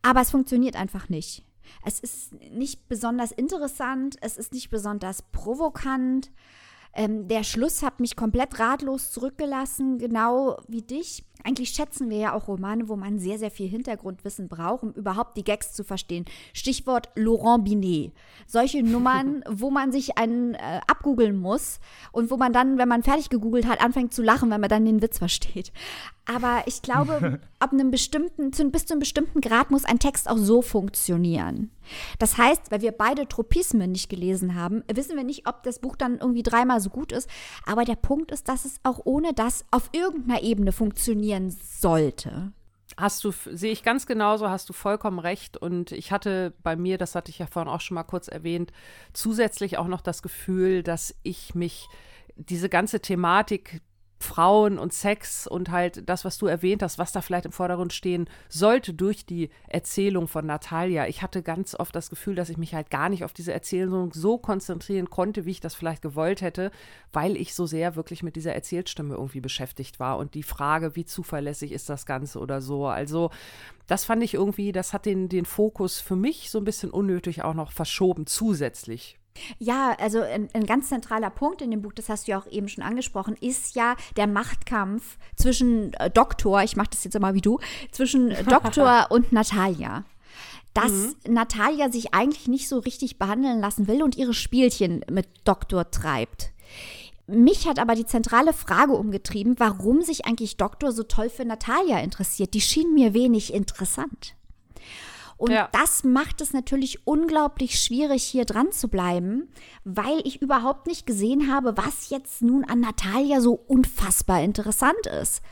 [0.02, 1.45] Aber es funktioniert einfach nicht.
[1.84, 6.30] Es ist nicht besonders interessant, es ist nicht besonders provokant.
[6.94, 11.24] Ähm, der Schluss hat mich komplett ratlos zurückgelassen, genau wie dich.
[11.44, 15.36] Eigentlich schätzen wir ja auch Romane, wo man sehr, sehr viel Hintergrundwissen braucht, um überhaupt
[15.36, 16.24] die Gags zu verstehen.
[16.52, 18.12] Stichwort Laurent Binet.
[18.46, 21.80] Solche Nummern, wo man sich einen äh, abgoogeln muss
[22.12, 24.84] und wo man dann, wenn man fertig gegoogelt hat, anfängt zu lachen, wenn man dann
[24.84, 25.72] den Witz versteht.
[26.26, 30.28] Aber ich glaube, ab einem bestimmten, zu, bis zu einem bestimmten Grad muss ein Text
[30.28, 31.70] auch so funktionieren.
[32.18, 35.94] Das heißt, weil wir beide Tropismen nicht gelesen haben, wissen wir nicht, ob das Buch
[35.94, 37.30] dann irgendwie dreimal so gut ist.
[37.64, 40.72] Aber der Punkt ist, dass es auch ohne das auf irgendeiner Ebene
[41.26, 42.52] funktionieren sollte.
[42.96, 45.56] Hast du, sehe ich ganz genauso, hast du vollkommen recht.
[45.56, 48.72] Und ich hatte bei mir, das hatte ich ja vorhin auch schon mal kurz erwähnt,
[49.12, 51.88] zusätzlich auch noch das Gefühl, dass ich mich
[52.36, 53.82] diese ganze Thematik
[54.18, 57.92] Frauen und Sex und halt das, was du erwähnt hast, was da vielleicht im Vordergrund
[57.92, 61.06] stehen sollte durch die Erzählung von Natalia.
[61.06, 64.12] Ich hatte ganz oft das Gefühl, dass ich mich halt gar nicht auf diese Erzählung
[64.14, 66.70] so konzentrieren konnte, wie ich das vielleicht gewollt hätte,
[67.12, 71.04] weil ich so sehr wirklich mit dieser Erzählstimme irgendwie beschäftigt war und die Frage, wie
[71.04, 72.86] zuverlässig ist das Ganze oder so.
[72.86, 73.30] Also
[73.86, 77.42] das fand ich irgendwie, das hat den, den Fokus für mich so ein bisschen unnötig
[77.42, 79.18] auch noch verschoben zusätzlich.
[79.58, 82.46] Ja, also ein, ein, ganz zentraler Punkt in dem Buch, das hast du ja auch
[82.46, 87.34] eben schon angesprochen, ist ja der Machtkampf zwischen äh, Doktor, ich mache das jetzt immer
[87.34, 87.58] wie du,
[87.90, 90.04] zwischen Doktor und Natalia.
[90.74, 91.14] Dass mhm.
[91.28, 96.52] Natalia sich eigentlich nicht so richtig behandeln lassen will und ihre Spielchen mit Doktor treibt.
[97.26, 101.98] Mich hat aber die zentrale Frage umgetrieben, warum sich eigentlich Doktor so toll für Natalia
[101.98, 102.54] interessiert.
[102.54, 104.35] Die schien mir wenig interessant.
[105.36, 105.68] Und ja.
[105.72, 109.48] das macht es natürlich unglaublich schwierig, hier dran zu bleiben,
[109.84, 115.42] weil ich überhaupt nicht gesehen habe, was jetzt nun an Natalia so unfassbar interessant ist.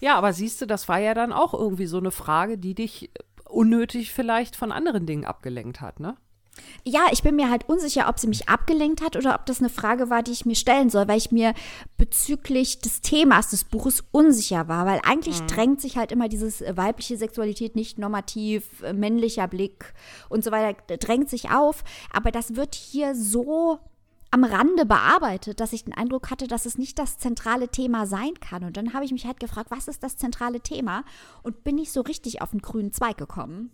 [0.00, 3.10] Ja, aber siehst du, das war ja dann auch irgendwie so eine Frage, die dich
[3.48, 6.16] unnötig vielleicht von anderen Dingen abgelenkt hat, ne?
[6.84, 9.68] Ja, ich bin mir halt unsicher, ob sie mich abgelenkt hat oder ob das eine
[9.68, 11.54] Frage war, die ich mir stellen soll, weil ich mir
[11.96, 15.46] bezüglich des Themas des Buches unsicher war, weil eigentlich mhm.
[15.46, 19.94] drängt sich halt immer dieses äh, weibliche Sexualität nicht normativ, äh, männlicher Blick
[20.28, 23.78] und so weiter, drängt sich auf, aber das wird hier so
[24.32, 28.32] am Rande bearbeitet, dass ich den Eindruck hatte, dass es nicht das zentrale Thema sein
[28.40, 28.64] kann.
[28.64, 31.04] Und dann habe ich mich halt gefragt, was ist das zentrale Thema?
[31.42, 33.70] Und bin nicht so richtig auf den grünen Zweig gekommen.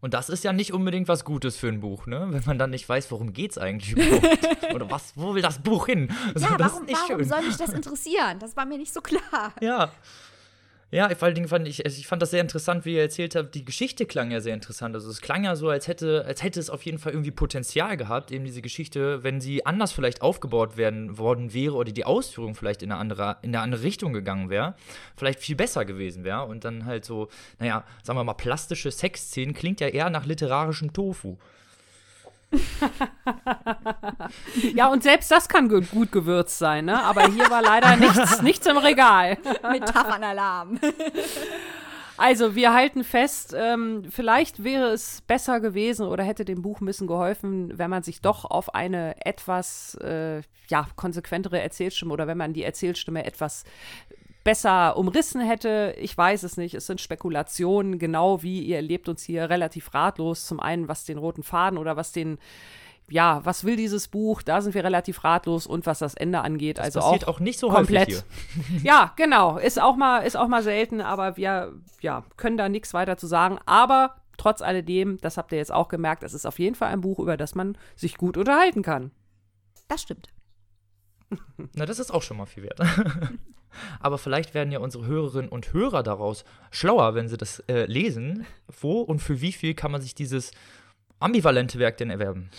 [0.00, 2.26] Und das ist ja nicht unbedingt was Gutes für ein Buch, ne?
[2.30, 4.38] Wenn man dann nicht weiß, worum geht's eigentlich überhaupt.
[4.74, 6.12] Oder was, wo will das Buch hin?
[6.34, 8.38] Also, ja, warum, warum soll mich das interessieren?
[8.38, 9.52] Das war mir nicht so klar.
[9.60, 9.90] Ja.
[10.92, 13.34] Ja, vor allen Dingen fand ich, also ich fand das sehr interessant, wie ihr erzählt
[13.34, 13.56] habt.
[13.56, 14.94] Die Geschichte klang ja sehr interessant.
[14.94, 17.96] Also es klang ja so, als hätte, als hätte es auf jeden Fall irgendwie Potenzial
[17.96, 22.54] gehabt, eben diese Geschichte, wenn sie anders vielleicht aufgebaut werden worden wäre oder die Ausführung
[22.54, 24.76] vielleicht in eine andere, in eine andere Richtung gegangen wäre,
[25.16, 26.44] vielleicht viel besser gewesen wäre.
[26.44, 30.92] Und dann halt so, naja, sagen wir mal, plastische Sexszenen klingt ja eher nach literarischem
[30.92, 31.36] Tofu.
[34.74, 37.02] Ja, und selbst das kann gut, gewürzt sein, ne?
[37.02, 39.38] Aber hier war leider nichts, nichts im Regal.
[39.70, 40.78] Metaphernalarm.
[42.16, 46.86] Also, wir halten fest, ähm, vielleicht wäre es besser gewesen oder hätte dem Buch ein
[46.86, 52.38] bisschen geholfen, wenn man sich doch auf eine etwas äh, ja, konsequentere Erzählstimme oder wenn
[52.38, 53.64] man die Erzählstimme etwas
[54.46, 55.96] besser umrissen hätte.
[55.98, 56.74] Ich weiß es nicht.
[56.74, 60.46] Es sind Spekulationen, genau wie ihr erlebt uns hier relativ ratlos.
[60.46, 62.38] Zum einen, was den roten Faden oder was den
[63.08, 64.42] ja, was will dieses Buch?
[64.42, 67.40] Da sind wir relativ ratlos und was das Ende angeht, Das also passiert auch, auch
[67.40, 68.08] nicht so komplett.
[68.08, 68.24] häufig
[68.68, 68.80] hier.
[68.84, 72.94] Ja, genau, ist auch mal ist auch mal selten, aber wir ja, können da nichts
[72.94, 76.58] weiter zu sagen, aber trotz alledem, das habt ihr jetzt auch gemerkt, es ist auf
[76.58, 79.10] jeden Fall ein Buch, über das man sich gut unterhalten kann.
[79.88, 80.28] Das stimmt.
[81.74, 82.80] Na, das ist auch schon mal viel wert.
[84.00, 88.46] Aber vielleicht werden ja unsere Hörerinnen und Hörer daraus schlauer, wenn sie das äh, lesen.
[88.80, 90.52] Wo und für wie viel kann man sich dieses
[91.20, 92.50] ambivalente Werk denn erwerben?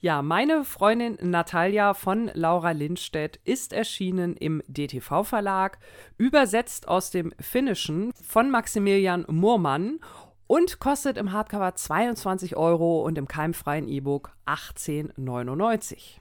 [0.00, 5.78] Ja, meine Freundin Natalia von Laura Lindstedt ist erschienen im DTV-Verlag,
[6.18, 9.98] übersetzt aus dem Finnischen von Maximilian Murmann
[10.46, 16.20] und kostet im Hardcover 22 Euro und im keimfreien E-Book 18,99.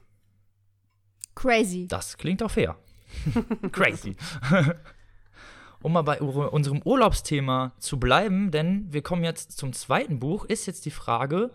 [1.35, 1.87] Crazy.
[1.87, 2.77] Das klingt auch fair.
[3.71, 4.15] Crazy.
[5.81, 10.65] um mal bei unserem Urlaubsthema zu bleiben, denn wir kommen jetzt zum zweiten Buch, ist
[10.65, 11.51] jetzt die Frage,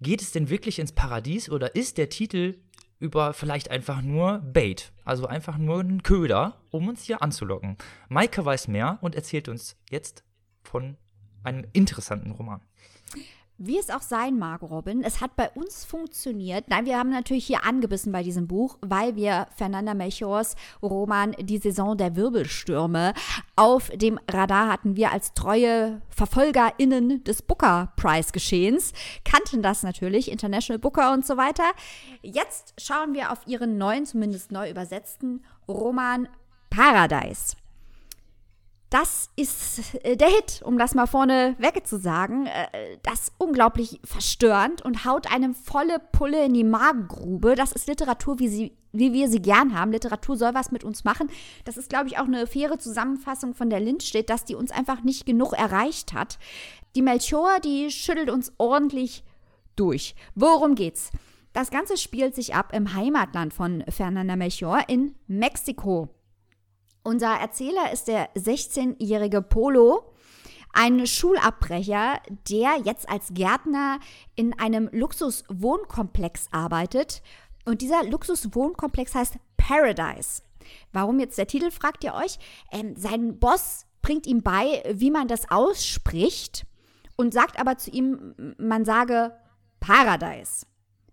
[0.00, 2.56] geht es denn wirklich ins Paradies oder ist der Titel
[2.98, 7.76] über vielleicht einfach nur Bait, also einfach nur ein Köder, um uns hier anzulocken.
[8.08, 10.24] Maike weiß mehr und erzählt uns jetzt
[10.62, 10.96] von
[11.44, 12.62] einem interessanten Roman.
[13.58, 16.68] Wie es auch sein mag, Robin, es hat bei uns funktioniert.
[16.68, 21.56] Nein, wir haben natürlich hier angebissen bei diesem Buch, weil wir Fernanda Melchors Roman Die
[21.56, 23.14] Saison der Wirbelstürme
[23.56, 24.96] auf dem Radar hatten.
[24.96, 28.92] Wir als treue VerfolgerInnen des Booker Prize Geschehens
[29.24, 31.64] kannten das natürlich, International Booker und so weiter.
[32.20, 36.28] Jetzt schauen wir auf ihren neuen, zumindest neu übersetzten Roman
[36.68, 37.56] Paradise.
[38.90, 42.46] Das ist äh, der Hit, um das mal vorne weg zu sagen.
[42.46, 47.56] Äh, das ist unglaublich verstörend und haut einem volle Pulle in die Magengrube.
[47.56, 49.90] Das ist Literatur, wie, sie, wie wir sie gern haben.
[49.90, 51.28] Literatur soll was mit uns machen.
[51.64, 55.02] Das ist, glaube ich, auch eine faire Zusammenfassung von der Lindstedt, dass die uns einfach
[55.02, 56.38] nicht genug erreicht hat.
[56.94, 59.24] Die Melchior, die schüttelt uns ordentlich
[59.74, 60.14] durch.
[60.36, 61.10] Worum geht's?
[61.52, 66.10] Das Ganze spielt sich ab im Heimatland von Fernanda Melchior in Mexiko.
[67.06, 70.12] Unser Erzähler ist der 16-jährige Polo,
[70.72, 74.00] ein Schulabbrecher, der jetzt als Gärtner
[74.34, 77.22] in einem Luxuswohnkomplex arbeitet.
[77.64, 80.42] Und dieser Luxuswohnkomplex heißt Paradise.
[80.92, 82.40] Warum jetzt der Titel, fragt ihr euch?
[82.72, 86.66] Ähm, sein Boss bringt ihm bei, wie man das ausspricht
[87.14, 89.32] und sagt aber zu ihm, man sage
[89.78, 90.66] Paradise.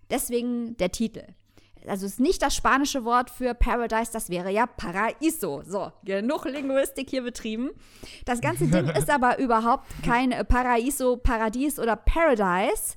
[0.10, 1.36] Deswegen der Titel
[1.88, 5.64] also ist nicht das spanische Wort für Paradise, das wäre ja Paraíso.
[5.66, 7.72] So, genug Linguistik hier betrieben.
[8.26, 12.96] Das ganze Ding ist aber überhaupt kein Paraíso, Paradies oder Paradise.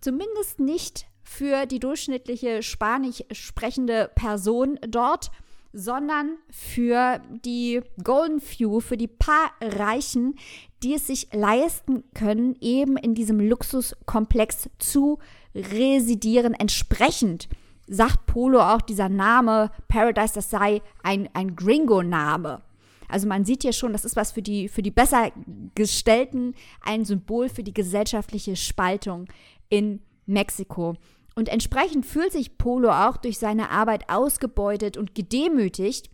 [0.00, 5.30] Zumindest nicht für die durchschnittliche spanisch sprechende Person dort,
[5.72, 10.36] sondern für die Golden Few, für die paar Reichen,
[10.82, 15.18] die es sich leisten können, eben in diesem Luxuskomplex zu
[15.54, 17.48] residieren, entsprechend
[17.86, 22.62] sagt Polo auch, dieser Name Paradise, das sei ein, ein Gringo-Name.
[23.08, 27.48] Also man sieht hier schon, das ist was für die, für die Bessergestellten, ein Symbol
[27.48, 29.26] für die gesellschaftliche Spaltung
[29.68, 30.94] in Mexiko.
[31.34, 36.10] Und entsprechend fühlt sich Polo auch durch seine Arbeit ausgebeutet und gedemütigt.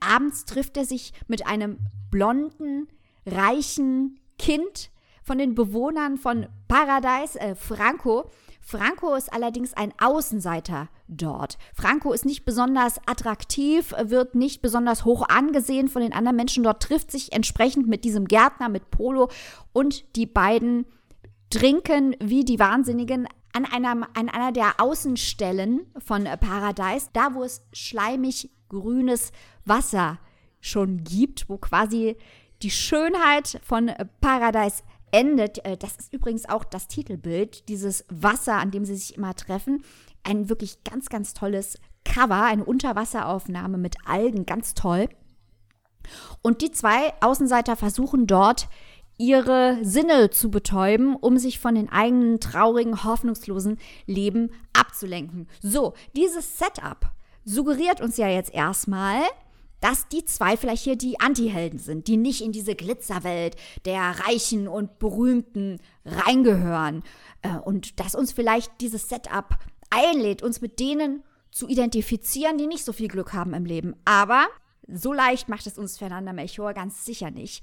[0.00, 1.78] Abends trifft er sich mit einem
[2.10, 2.88] blonden,
[3.26, 4.90] reichen Kind
[5.22, 8.30] von den Bewohnern von Paradise, äh, Franco.
[8.68, 11.56] Franco ist allerdings ein Außenseiter dort.
[11.72, 16.82] Franco ist nicht besonders attraktiv, wird nicht besonders hoch angesehen von den anderen Menschen dort,
[16.82, 19.30] trifft sich entsprechend mit diesem Gärtner, mit Polo
[19.72, 20.84] und die beiden
[21.48, 27.62] trinken wie die Wahnsinnigen an, einem, an einer der Außenstellen von Paradise, da wo es
[27.72, 29.32] schleimig grünes
[29.64, 30.18] Wasser
[30.60, 32.18] schon gibt, wo quasi
[32.60, 35.64] die Schönheit von Paradise endet.
[35.64, 39.82] Äh, Das ist übrigens auch das Titelbild, dieses Wasser, an dem sie sich immer treffen.
[40.24, 45.08] Ein wirklich ganz, ganz tolles Cover, eine Unterwasseraufnahme mit Algen, ganz toll.
[46.42, 48.68] Und die zwei Außenseiter versuchen dort
[49.18, 55.48] ihre Sinne zu betäuben, um sich von den eigenen traurigen, hoffnungslosen Leben abzulenken.
[55.60, 57.10] So, dieses Setup
[57.44, 59.20] suggeriert uns ja jetzt erstmal,
[59.80, 64.68] dass die zwei vielleicht hier die Antihelden sind, die nicht in diese Glitzerwelt der Reichen
[64.68, 67.02] und Berühmten reingehören.
[67.42, 69.56] Äh, und dass uns vielleicht dieses Setup
[69.90, 73.94] einlädt, uns mit denen zu identifizieren, die nicht so viel Glück haben im Leben.
[74.04, 74.46] Aber
[74.86, 77.62] so leicht macht es uns Fernanda Melchior ganz sicher nicht.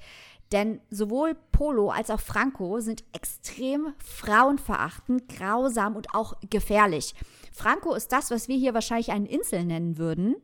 [0.52, 7.16] Denn sowohl Polo als auch Franco sind extrem frauenverachtend, grausam und auch gefährlich.
[7.52, 10.36] Franco ist das, was wir hier wahrscheinlich einen Insel nennen würden.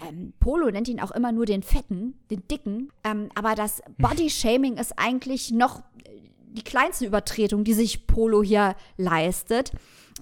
[0.00, 2.92] Ähm, Polo nennt ihn auch immer nur den Fetten, den Dicken.
[3.04, 5.82] Ähm, aber das Body-Shaming ist eigentlich noch
[6.56, 9.72] die kleinste Übertretung, die sich Polo hier leistet.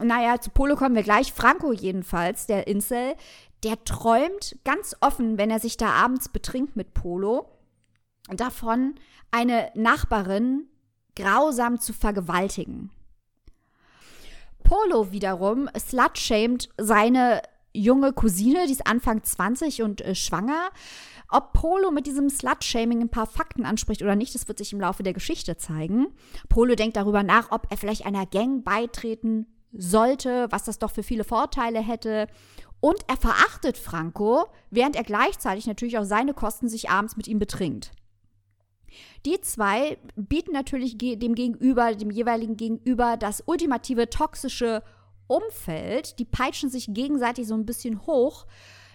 [0.00, 1.32] Naja, zu Polo kommen wir gleich.
[1.32, 3.14] Franco jedenfalls, der Insel,
[3.62, 7.48] der träumt ganz offen, wenn er sich da abends betrinkt mit Polo,
[8.28, 8.94] davon,
[9.30, 10.68] eine Nachbarin
[11.16, 12.90] grausam zu vergewaltigen.
[14.64, 17.42] Polo wiederum slutshamed seine
[17.74, 20.70] junge Cousine, die ist Anfang 20 und äh, schwanger.
[21.28, 24.80] Ob Polo mit diesem Slut-Shaming ein paar Fakten anspricht oder nicht, das wird sich im
[24.80, 26.06] Laufe der Geschichte zeigen.
[26.48, 31.02] Polo denkt darüber nach, ob er vielleicht einer Gang beitreten sollte, was das doch für
[31.02, 32.28] viele Vorteile hätte.
[32.80, 37.38] Und er verachtet Franco, während er gleichzeitig natürlich auch seine Kosten sich abends mit ihm
[37.38, 37.90] betrinkt.
[39.26, 44.82] Die zwei bieten natürlich dem Gegenüber, dem jeweiligen Gegenüber, das ultimative toxische
[45.26, 46.18] Umfeld.
[46.18, 48.46] Die peitschen sich gegenseitig so ein bisschen hoch,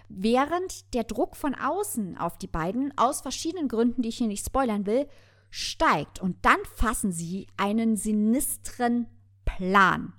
[0.08, 4.44] während der Druck von außen auf die beiden, aus verschiedenen Gründen, die ich hier nicht
[4.44, 5.06] spoilern will,
[5.50, 6.20] steigt.
[6.20, 9.06] Und dann fassen sie einen sinistren
[9.44, 10.12] Plan.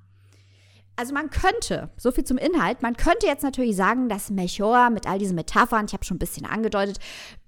[1.01, 5.07] Also man könnte, so viel zum Inhalt, man könnte jetzt natürlich sagen, dass Melchor mit
[5.07, 6.99] all diesen Metaphern, ich habe schon ein bisschen angedeutet,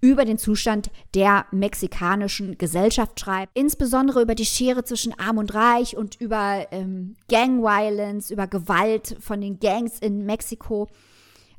[0.02, 3.52] über den Zustand der mexikanischen Gesellschaft schreibt.
[3.56, 9.40] Insbesondere über die Schere zwischen Arm und Reich und über ähm, Gang-Violence, über Gewalt von
[9.40, 10.88] den Gangs in Mexiko.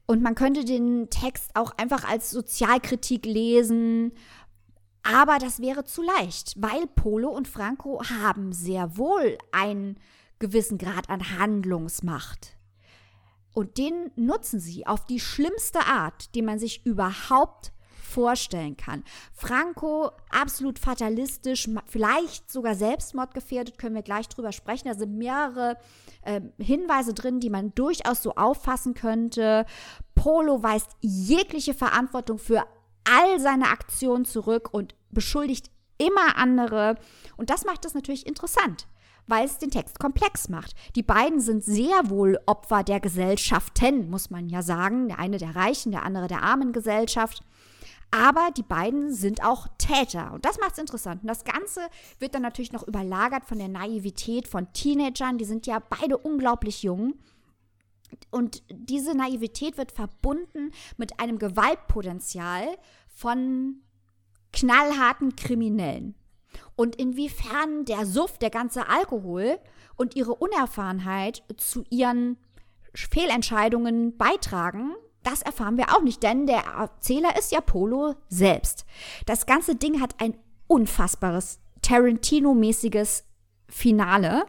[0.07, 4.11] Und man könnte den Text auch einfach als Sozialkritik lesen.
[5.05, 9.97] Aber das wäre zu leicht, weil Polo und Franco haben sehr wohl ein
[10.39, 12.57] gewissen Grad an Handlungsmacht.
[13.53, 17.73] Und den nutzen sie auf die schlimmste Art, die man sich überhaupt
[18.15, 19.03] vorstellen kann.
[19.33, 24.89] Franco, absolut fatalistisch, vielleicht sogar selbstmordgefährdet, können wir gleich drüber sprechen.
[24.89, 25.77] Da sind mehrere
[26.23, 29.67] äh, Hinweise drin, die man durchaus so auffassen könnte.
[30.15, 32.65] Polo weist jegliche Verantwortung für
[33.05, 36.97] all seine Aktionen zurück und beschuldigt immer andere.
[37.37, 38.87] Und das macht es natürlich interessant
[39.27, 40.75] weil es den Text komplex macht.
[40.97, 45.09] Die beiden sind sehr wohl Opfer der Gesellschaften, muss man ja sagen.
[45.09, 47.43] Der eine der reichen, der andere der armen Gesellschaft.
[48.11, 50.33] Aber die beiden sind auch Täter.
[50.33, 51.23] Und das macht es interessant.
[51.23, 51.81] Und das Ganze
[52.21, 55.39] wird dann natürlich noch überlagert von der Naivität von Teenagern.
[55.39, 57.15] Die sind ja beide unglaublich jung.
[58.31, 62.77] Und diese Naivität wird verbunden mit einem Gewaltpotenzial
[63.09, 63.81] von
[64.53, 66.15] knallharten Kriminellen.
[66.77, 69.59] Und inwiefern der Suff, der ganze Alkohol
[69.97, 72.37] und ihre Unerfahrenheit zu ihren
[72.95, 78.85] Fehlentscheidungen beitragen, das erfahren wir auch nicht, denn der Erzähler ist ja Polo selbst.
[79.27, 80.37] Das ganze Ding hat ein
[80.67, 83.25] unfassbares Tarantino-mäßiges
[83.69, 84.45] Finale.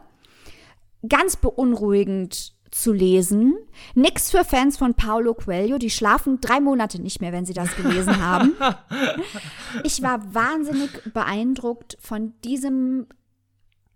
[1.08, 3.54] Ganz beunruhigend zu lesen.
[3.94, 7.74] Nix für Fans von Paulo Coelho, die schlafen drei Monate nicht mehr, wenn sie das
[7.76, 8.54] gelesen haben.
[9.84, 13.06] Ich war wahnsinnig beeindruckt von diesem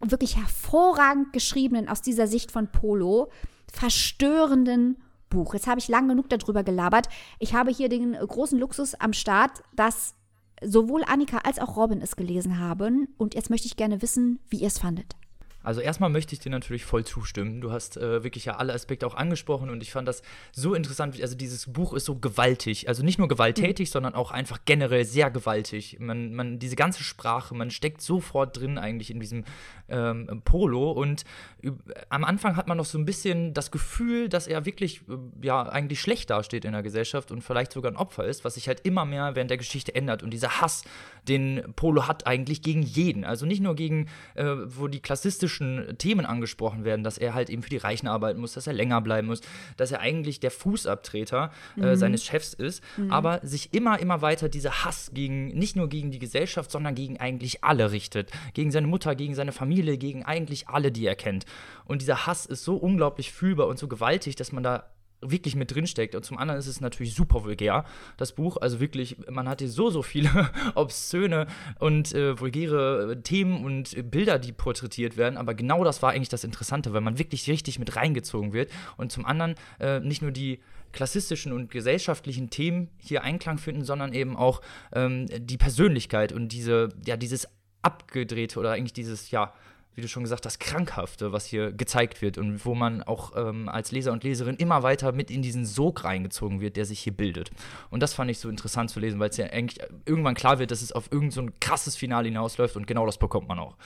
[0.00, 3.30] wirklich hervorragend geschriebenen, aus dieser Sicht von Polo,
[3.70, 4.96] verstörenden
[5.28, 5.54] Buch.
[5.54, 7.08] Jetzt habe ich lang genug darüber gelabert.
[7.38, 10.14] Ich habe hier den großen Luxus am Start, dass
[10.62, 13.08] sowohl Annika als auch Robin es gelesen haben.
[13.16, 15.16] Und jetzt möchte ich gerne wissen, wie ihr es fandet.
[15.62, 17.60] Also erstmal möchte ich dir natürlich voll zustimmen.
[17.60, 21.20] Du hast äh, wirklich ja alle Aspekte auch angesprochen und ich fand das so interessant.
[21.20, 22.88] Also dieses Buch ist so gewaltig.
[22.88, 23.92] Also nicht nur gewalttätig, mhm.
[23.92, 25.98] sondern auch einfach generell sehr gewaltig.
[26.00, 29.44] Man, man, diese ganze Sprache, man steckt sofort drin eigentlich in diesem
[29.88, 31.24] ähm, Polo und
[31.62, 31.72] äh,
[32.08, 35.68] am Anfang hat man noch so ein bisschen das Gefühl, dass er wirklich äh, ja
[35.68, 38.80] eigentlich schlecht dasteht in der Gesellschaft und vielleicht sogar ein Opfer ist, was sich halt
[38.86, 40.22] immer mehr während der Geschichte ändert.
[40.22, 40.84] Und dieser Hass,
[41.28, 43.24] den Polo hat eigentlich gegen jeden.
[43.24, 47.50] Also nicht nur gegen, äh, wo die klassistische politischen Themen angesprochen werden, dass er halt
[47.50, 49.40] eben für die Reichen arbeiten muss, dass er länger bleiben muss,
[49.76, 51.96] dass er eigentlich der Fußabtreter äh, mhm.
[51.96, 53.10] seines Chefs ist, mhm.
[53.10, 57.18] aber sich immer, immer weiter dieser Hass gegen, nicht nur gegen die Gesellschaft, sondern gegen
[57.18, 58.30] eigentlich alle richtet.
[58.54, 61.44] Gegen seine Mutter, gegen seine Familie, gegen eigentlich alle, die er kennt.
[61.84, 64.84] Und dieser Hass ist so unglaublich fühlbar und so gewaltig, dass man da
[65.20, 66.14] wirklich mit drinsteckt.
[66.14, 67.84] Und zum anderen ist es natürlich super vulgär,
[68.16, 68.56] das Buch.
[68.56, 71.46] Also wirklich, man hat hier so, so viele obszöne
[71.78, 75.36] und äh, vulgäre Themen und Bilder, die porträtiert werden.
[75.36, 78.70] Aber genau das war eigentlich das Interessante, weil man wirklich richtig mit reingezogen wird.
[78.96, 80.60] Und zum anderen äh, nicht nur die
[80.92, 84.60] klassistischen und gesellschaftlichen Themen hier Einklang finden, sondern eben auch
[84.92, 87.46] ähm, die Persönlichkeit und diese, ja, dieses
[87.82, 89.52] abgedrehte oder eigentlich dieses, ja,
[90.00, 93.68] wie du schon gesagt hast, Krankhafte, was hier gezeigt wird und wo man auch ähm,
[93.68, 97.14] als Leser und Leserin immer weiter mit in diesen Sog reingezogen wird, der sich hier
[97.14, 97.50] bildet.
[97.90, 100.70] Und das fand ich so interessant zu lesen, weil es ja eigentlich irgendwann klar wird,
[100.70, 103.76] dass es auf irgendein so krasses Finale hinausläuft und genau das bekommt man auch.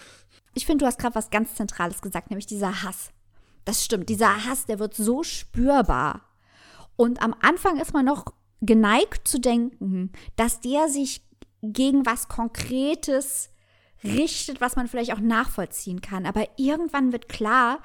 [0.55, 3.11] Ich finde, du hast gerade was ganz Zentrales gesagt, nämlich dieser Hass.
[3.65, 6.21] Das stimmt, dieser Hass, der wird so spürbar.
[6.95, 8.27] Und am Anfang ist man noch
[8.61, 11.23] geneigt zu denken, dass der sich
[11.63, 13.51] gegen was Konkretes
[14.05, 16.27] richtet, was man vielleicht auch nachvollziehen kann.
[16.27, 17.81] Aber irgendwann wird klar,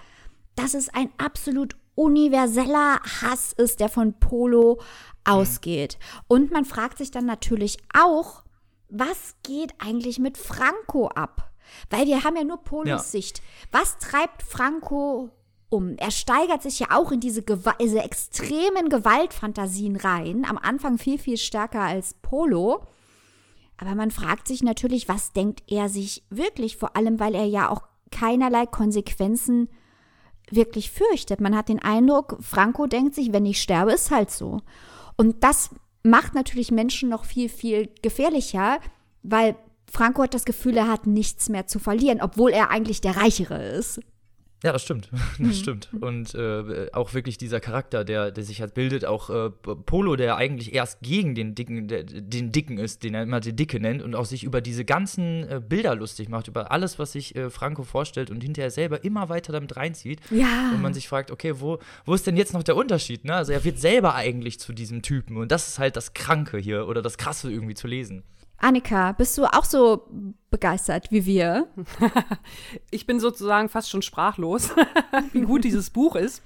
[0.56, 4.80] dass es ein absolut universeller Hass ist, der von Polo
[5.24, 5.98] ausgeht.
[6.28, 8.44] Und man fragt sich dann natürlich auch,
[8.90, 11.52] was geht eigentlich mit Franco ab?
[11.90, 13.00] Weil wir haben ja nur Polos ja.
[13.00, 13.42] Sicht.
[13.72, 15.30] Was treibt Franco
[15.70, 15.96] um?
[15.98, 20.46] Er steigert sich ja auch in diese, Gew diese extremen Gewaltfantasien rein.
[20.50, 22.88] Am Anfang viel, viel stärker als Polo.
[23.82, 27.70] Aber man fragt sich natürlich, was denkt er sich wirklich, vor allem weil er ja
[27.70, 29.70] auch keinerlei Konsequenzen
[30.52, 31.40] wirklich fürchtet.
[31.40, 34.60] Man hat den Eindruck, Franco denkt sich, wenn ich sterbe, ist halt so.
[35.16, 35.70] Und das
[36.04, 38.80] macht natürlich Menschen noch viel, viel gefährlicher,
[39.24, 39.56] weil
[39.90, 43.64] Franco hat das Gefühl, er hat nichts mehr zu verlieren, obwohl er eigentlich der Reichere
[43.64, 44.02] ist.
[44.64, 45.10] Ja, das stimmt.
[45.40, 45.54] Das mhm.
[45.54, 45.90] stimmt.
[46.02, 50.36] Und äh, auch wirklich dieser Charakter, der, der sich halt bildet, auch äh, Polo, der
[50.36, 54.02] eigentlich erst gegen den Dicken, der, den Dicken ist, den er immer die Dicke nennt,
[54.02, 57.50] und auch sich über diese ganzen äh, Bilder lustig macht, über alles, was sich äh,
[57.50, 60.20] Franco vorstellt und hinterher selber immer weiter damit reinzieht.
[60.30, 60.72] Ja.
[60.74, 63.24] Und man sich fragt, okay, wo, wo ist denn jetzt noch der Unterschied?
[63.24, 63.36] Ne?
[63.36, 65.38] Also er wird selber eigentlich zu diesem Typen.
[65.38, 68.24] Und das ist halt das Kranke hier oder das Krasse irgendwie zu lesen.
[68.60, 70.08] Annika, bist du auch so
[70.52, 71.68] begeistert wie wir?
[72.92, 74.72] ich bin sozusagen fast schon sprachlos,
[75.32, 76.44] wie gut dieses Buch ist.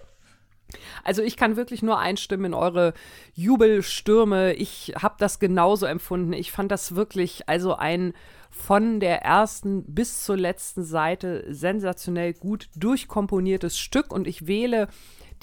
[1.03, 2.93] Also ich kann wirklich nur einstimmen in eure
[3.33, 4.53] Jubelstürme.
[4.53, 6.33] Ich habe das genauso empfunden.
[6.33, 8.13] Ich fand das wirklich also ein
[8.49, 14.87] von der ersten bis zur letzten Seite sensationell gut durchkomponiertes Stück und ich wähle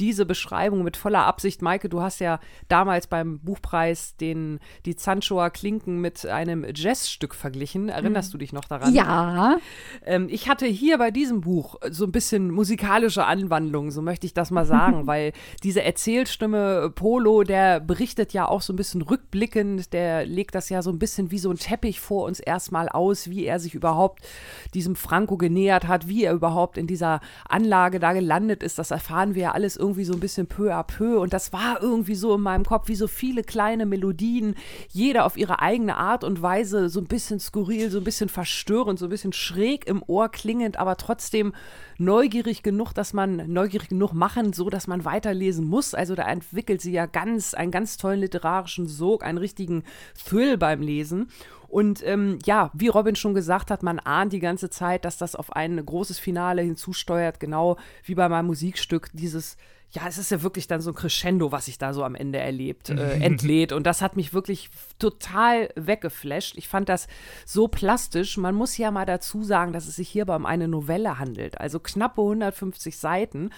[0.00, 1.60] diese Beschreibung mit voller Absicht.
[1.60, 7.90] Maike, du hast ja damals beim Buchpreis den, die Zanchoa Klinken mit einem Jazzstück verglichen.
[7.90, 8.32] Erinnerst mhm.
[8.32, 8.94] du dich noch daran?
[8.94, 9.58] Ja.
[10.04, 14.32] Ähm, ich hatte hier bei diesem Buch so ein bisschen musikalische Anwandlung, so möchte ich
[14.32, 15.32] das mal sagen, weil
[15.62, 20.80] diese Erzählstimme Polo, der berichtet ja auch so ein bisschen rückblickend, der legt das ja
[20.80, 24.24] so ein bisschen wie so ein Teppich vor uns erstmal aus, wie er sich überhaupt
[24.72, 28.78] diesem Franco genähert hat, wie er überhaupt in dieser Anlage da gelandet ist.
[28.78, 31.52] Das erfahren wir ja alles irgendwie irgendwie so ein bisschen peu à peu und das
[31.52, 34.54] war irgendwie so in meinem Kopf wie so viele kleine Melodien,
[34.88, 39.00] jeder auf ihre eigene Art und Weise so ein bisschen skurril, so ein bisschen verstörend,
[39.00, 41.52] so ein bisschen schräg im Ohr klingend, aber trotzdem
[41.98, 45.92] neugierig genug, dass man neugierig genug machen, so dass man weiterlesen muss.
[45.92, 49.82] Also da entwickelt sie ja ganz einen ganz tollen literarischen Sog, einen richtigen
[50.24, 51.28] Thrill beim Lesen.
[51.70, 55.36] Und ähm, ja, wie Robin schon gesagt hat, man ahnt die ganze Zeit, dass das
[55.36, 59.56] auf ein großes Finale hinzusteuert, genau wie bei meinem Musikstück, dieses
[59.92, 62.38] ja, es ist ja wirklich dann so ein Crescendo, was sich da so am Ende
[62.38, 63.72] erlebt, äh, entlädt.
[63.72, 66.56] Und das hat mich wirklich total weggeflasht.
[66.56, 67.08] Ich fand das
[67.44, 68.36] so plastisch.
[68.36, 71.80] Man muss ja mal dazu sagen, dass es sich hierbei um eine Novelle handelt, also
[71.80, 73.50] knappe 150 Seiten.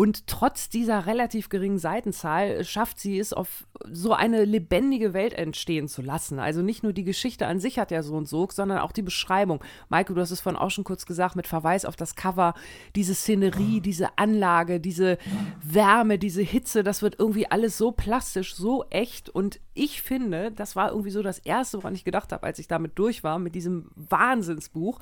[0.00, 5.88] Und trotz dieser relativ geringen Seitenzahl schafft sie es, auf so eine lebendige Welt entstehen
[5.88, 6.38] zu lassen.
[6.38, 9.02] Also nicht nur die Geschichte an sich hat ja so einen Sog, sondern auch die
[9.02, 9.62] Beschreibung.
[9.90, 12.54] Maike, du hast es vorhin auch schon kurz gesagt, mit Verweis auf das Cover,
[12.96, 15.18] diese Szenerie, diese Anlage, diese
[15.62, 19.28] Wärme, diese Hitze, das wird irgendwie alles so plastisch, so echt.
[19.28, 22.68] Und ich finde, das war irgendwie so das Erste, woran ich gedacht habe, als ich
[22.68, 24.98] damit durch war, mit diesem Wahnsinnsbuch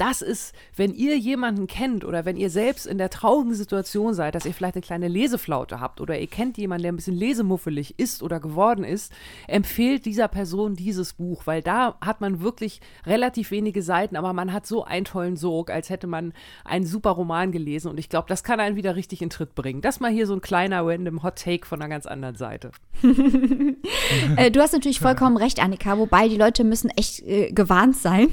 [0.00, 4.34] das ist, wenn ihr jemanden kennt oder wenn ihr selbst in der traurigen Situation seid,
[4.34, 7.98] dass ihr vielleicht eine kleine Leseflaute habt oder ihr kennt jemanden, der ein bisschen lesemuffelig
[7.98, 9.12] ist oder geworden ist,
[9.46, 14.54] empfehlt dieser Person dieses Buch, weil da hat man wirklich relativ wenige Seiten, aber man
[14.54, 16.32] hat so einen tollen Sog, als hätte man
[16.64, 19.82] einen super Roman gelesen und ich glaube, das kann einen wieder richtig in Tritt bringen.
[19.82, 22.70] Das mal hier so ein kleiner random Hot Take von einer ganz anderen Seite.
[24.36, 28.28] äh, du hast natürlich vollkommen recht, Annika, wobei die Leute müssen echt äh, gewarnt sein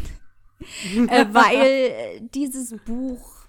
[1.09, 3.47] äh, weil dieses Buch,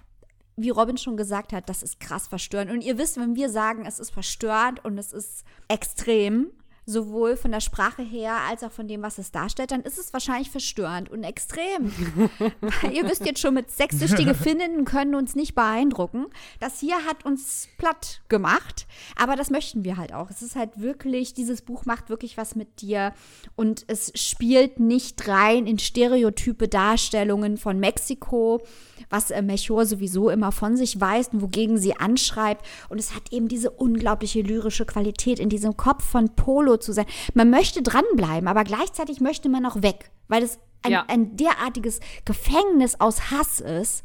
[0.56, 2.70] wie Robin schon gesagt hat, das ist krass verstörend.
[2.70, 6.50] Und ihr wisst, wenn wir sagen, es ist verstörend und es ist extrem,
[6.88, 10.14] sowohl von der Sprache her als auch von dem, was es darstellt, dann ist es
[10.14, 11.92] wahrscheinlich verstörend und extrem.
[12.92, 16.26] Ihr wisst jetzt schon, mit sexsüchtige Finninnen können uns nicht beeindrucken.
[16.60, 18.86] Das hier hat uns platt gemacht,
[19.16, 20.30] aber das möchten wir halt auch.
[20.30, 23.12] Es ist halt wirklich, dieses Buch macht wirklich was mit dir
[23.54, 28.62] und es spielt nicht rein in stereotype Darstellungen von Mexiko,
[29.10, 32.64] was äh, Melchor sowieso immer von sich weist und wogegen sie anschreibt.
[32.88, 37.06] Und es hat eben diese unglaubliche lyrische Qualität in diesem Kopf von Polo zu sein.
[37.34, 41.04] Man möchte dranbleiben, aber gleichzeitig möchte man auch weg, weil es ein, Ja.
[41.08, 44.04] ein derartiges Gefängnis aus Hass ist.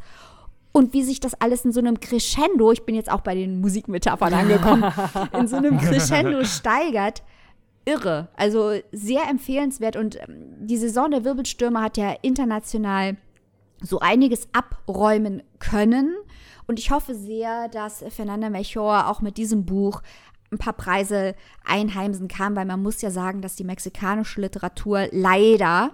[0.72, 3.62] Und wie sich das alles in so einem Crescendo, ich bin jetzt auch bei den
[3.62, 4.84] Musikmetaphern angekommen,
[5.40, 7.22] in so einem Crescendo steigert,
[7.86, 8.30] irre.
[8.36, 9.96] Also sehr empfehlenswert.
[9.96, 13.18] Und ähm, die Saison der Wirbelstürme hat ja international
[13.82, 16.16] so einiges abräumen können.
[16.66, 20.02] Und ich hoffe sehr, dass Fernanda Melchor auch mit diesem Buch
[20.54, 21.36] ein paar Preise
[21.66, 25.92] einheimsen kann, weil man muss ja sagen, dass die mexikanische Literatur leider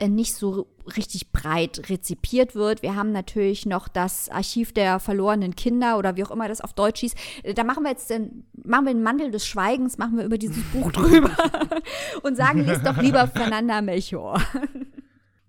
[0.00, 0.66] äh, nicht so
[0.96, 2.82] richtig breit rezipiert wird.
[2.82, 6.72] Wir haben natürlich noch das Archiv der verlorenen Kinder oder wie auch immer das auf
[6.72, 7.14] Deutsch hieß.
[7.42, 10.38] Äh, Da machen wir jetzt den, machen wir den Mantel des Schweigens, machen wir über
[10.38, 11.30] dieses Buch drüber
[12.22, 14.40] und sagen, lest doch lieber Fernanda Melchor.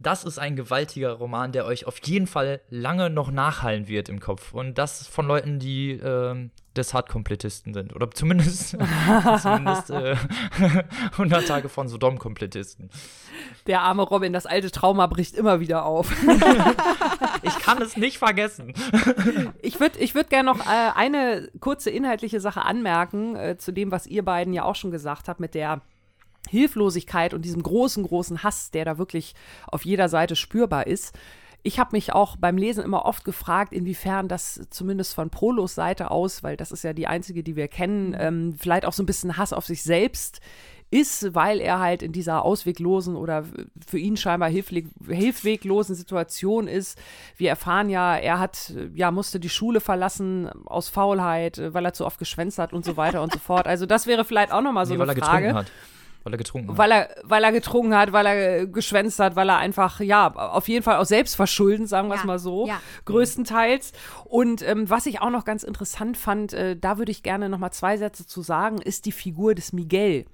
[0.02, 4.20] Das ist ein gewaltiger Roman, der euch auf jeden Fall lange noch nachhallen wird im
[4.20, 4.52] Kopf.
[4.52, 7.96] Und das von Leuten, die ähm, des Hard-Komplettisten sind.
[7.96, 8.70] Oder zumindest,
[9.42, 10.16] zumindest äh,
[11.12, 12.90] 100 Tage von Sodom-Komplettisten.
[13.68, 16.12] Der arme Robin, das alte Trauma bricht immer wieder auf.
[17.44, 18.74] Ich kann es nicht vergessen.
[19.62, 23.92] Ich würde ich würd gerne noch äh, eine kurze inhaltliche Sache anmerken äh, zu dem,
[23.92, 25.82] was ihr beiden ja auch schon gesagt habt mit der
[26.52, 29.34] Hilflosigkeit und diesem großen, großen Hass, der da wirklich
[29.68, 31.18] auf jeder Seite spürbar ist.
[31.64, 36.10] Ich habe mich auch beim Lesen immer oft gefragt, inwiefern das zumindest von Prolos Seite
[36.12, 39.06] aus, weil das ist ja die einzige, die wir kennen, ähm, vielleicht auch so ein
[39.06, 40.42] bisschen Hass auf sich selbst
[40.94, 43.46] ist, weil er halt in dieser ausweglosen oder
[43.88, 46.98] für ihn scheinbar hilfleg- hilfweglosen Situation ist.
[47.38, 52.06] Wir erfahren ja, er hat, ja, musste die Schule verlassen aus Faulheit, weil er zu
[52.06, 53.68] oft geschwänzt hat und so weiter und so fort.
[53.68, 55.46] Also das wäre vielleicht auch nochmal so Nee, weil eine er Frage.
[55.48, 55.72] getrunken hat.
[56.24, 56.78] Weil er getrunken hat.
[56.78, 60.68] Weil er, weil er getrunken hat, weil er geschwänzt hat, weil er einfach, ja, auf
[60.68, 62.80] jeden Fall auch selbstverschuldend, sagen wir es Ja, mal so, ja.
[63.06, 63.94] größtenteils.
[64.26, 67.58] Und ähm, was ich auch noch ganz interessant fand, äh, da würde ich gerne noch
[67.58, 70.26] mal zwei Sätze zu sagen, ist die Figur des Miguel,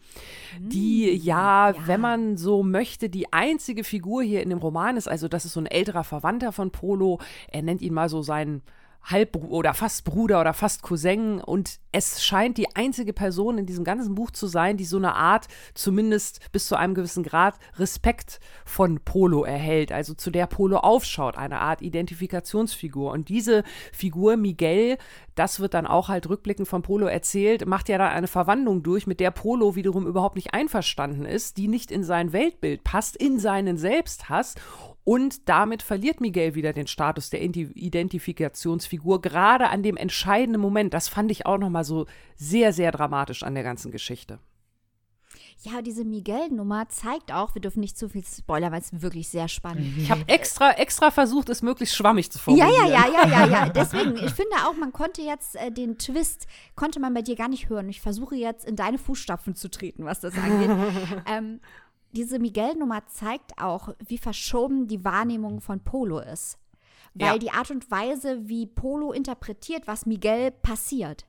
[0.60, 5.08] die ja, wenn man so möchte, die einzige Figur hier in dem Roman ist.
[5.08, 7.20] Also das ist so ein älterer Verwandter von Polo.
[7.50, 8.62] Er nennt ihn mal so seinen
[9.10, 13.86] Halb- oder fast Bruder oder fast Cousin und es scheint die einzige Person in diesem
[13.86, 18.40] ganzen Buch zu sein, die so eine Art, zumindest bis zu einem gewissen Grad, Respekt
[18.66, 23.12] von Polo erhält, also zu der Polo aufschaut, eine Art Identifikationsfigur.
[23.12, 24.98] Und diese Figur Miguel,
[25.36, 29.08] das wird dann auch halt rückblickend von Polo erzählt, macht ja dann eine Verwandlung durch,
[29.08, 33.40] mit der Polo wiederum überhaupt nicht einverstanden ist, die nicht in sein Weltbild passt, in
[33.40, 34.56] seinen Selbsthass
[35.08, 40.94] und damit verliert Miguel wieder den Status der Identi- Identifikationsfigur, gerade an dem entscheidenden Moment.
[40.94, 44.40] Das fand ich auch nochmal so sehr, sehr dramatisch an der ganzen Geschichte.
[45.62, 49.48] Ja, diese Miguel-Nummer zeigt auch, wir dürfen nicht zu viel spoilern, weil es wirklich sehr
[49.48, 52.88] spannend Ich habe extra, extra versucht, es möglichst schwammig zu Ja, formulieren.
[52.88, 53.70] ja, ja, ja, ja, ja.
[53.70, 57.48] Deswegen, ich finde auch, man konnte jetzt äh, den Twist, konnte man bei dir gar
[57.48, 57.88] nicht hören.
[57.90, 60.70] Ich versuche jetzt in deine Fußstapfen zu treten, was das angeht.
[61.26, 61.62] ähm,
[62.12, 66.58] diese Miguel-Nummer zeigt auch, wie verschoben die Wahrnehmung von Polo ist.
[67.14, 67.38] Weil Ja.
[67.38, 71.26] die Art und Weise, wie Polo interpretiert, was Miguel passiert.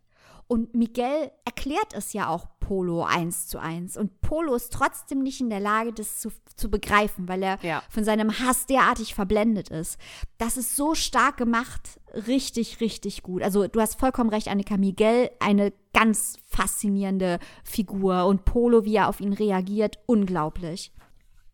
[0.49, 3.96] Und Miguel erklärt es ja auch Polo eins zu eins.
[3.96, 7.82] Und Polo ist trotzdem nicht in der Lage, das zu, zu begreifen, weil er Ja.
[7.90, 9.99] von seinem Hass derartig verblendet ist.
[10.38, 13.42] Das ist so stark gemacht, richtig, richtig gut.
[13.42, 19.09] Also du hast vollkommen recht, Annika Miguel, eine ganz faszinierende Figur und Polo, wie er
[19.09, 20.92] auf ihn reagiert, unglaublich.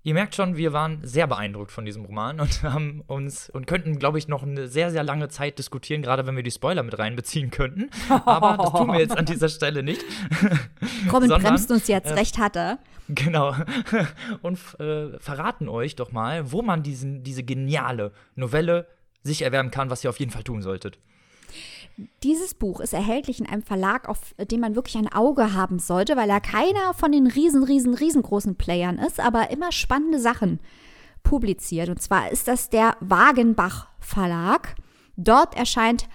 [0.07, 3.99] Ihr merkt schon, wir waren sehr beeindruckt von diesem Roman und haben uns und könnten,
[3.99, 6.99] glaube ich, noch eine sehr, sehr lange Zeit diskutieren, gerade wenn wir die Spoiler mit
[6.99, 7.89] reinbeziehen könnten.
[8.27, 10.05] Aber das tun wir jetzt an dieser Stelle nicht.
[11.11, 12.79] Robin Sondern, bremst uns jetzt, äh, recht hat er.
[13.09, 13.55] Genau.
[14.43, 18.87] Und äh, verraten euch doch mal, wo man diesen, diese geniale Novelle
[19.23, 20.99] sich erwerben kann, was ihr auf jeden Fall tun solltet.
[22.23, 26.17] Dieses Buch ist erhältlich in einem Verlag, auf den man wirklich ein Auge haben sollte,
[26.17, 30.59] weil er keiner von den riesen, riesen, riesengroßen Playern ist, aber immer spannende Sachen
[31.23, 31.89] publiziert.
[31.89, 34.75] Und zwar ist das der Wagenbach Verlag.
[35.17, 36.09] Dort erscheint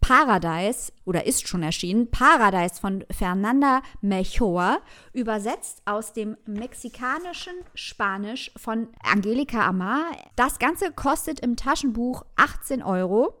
[0.00, 4.82] Paradise oder ist schon erschienen, Paradise von Fernanda Melchor,
[5.14, 10.04] übersetzt aus dem mexikanischen Spanisch von Angelika Amar.
[10.36, 13.32] Das Ganze kostet im Taschenbuch 18 Euro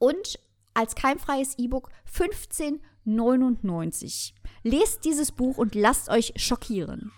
[0.00, 0.40] und
[0.78, 4.34] als keimfreies E-Book 1999.
[4.62, 7.10] Lest dieses Buch und lasst euch schockieren.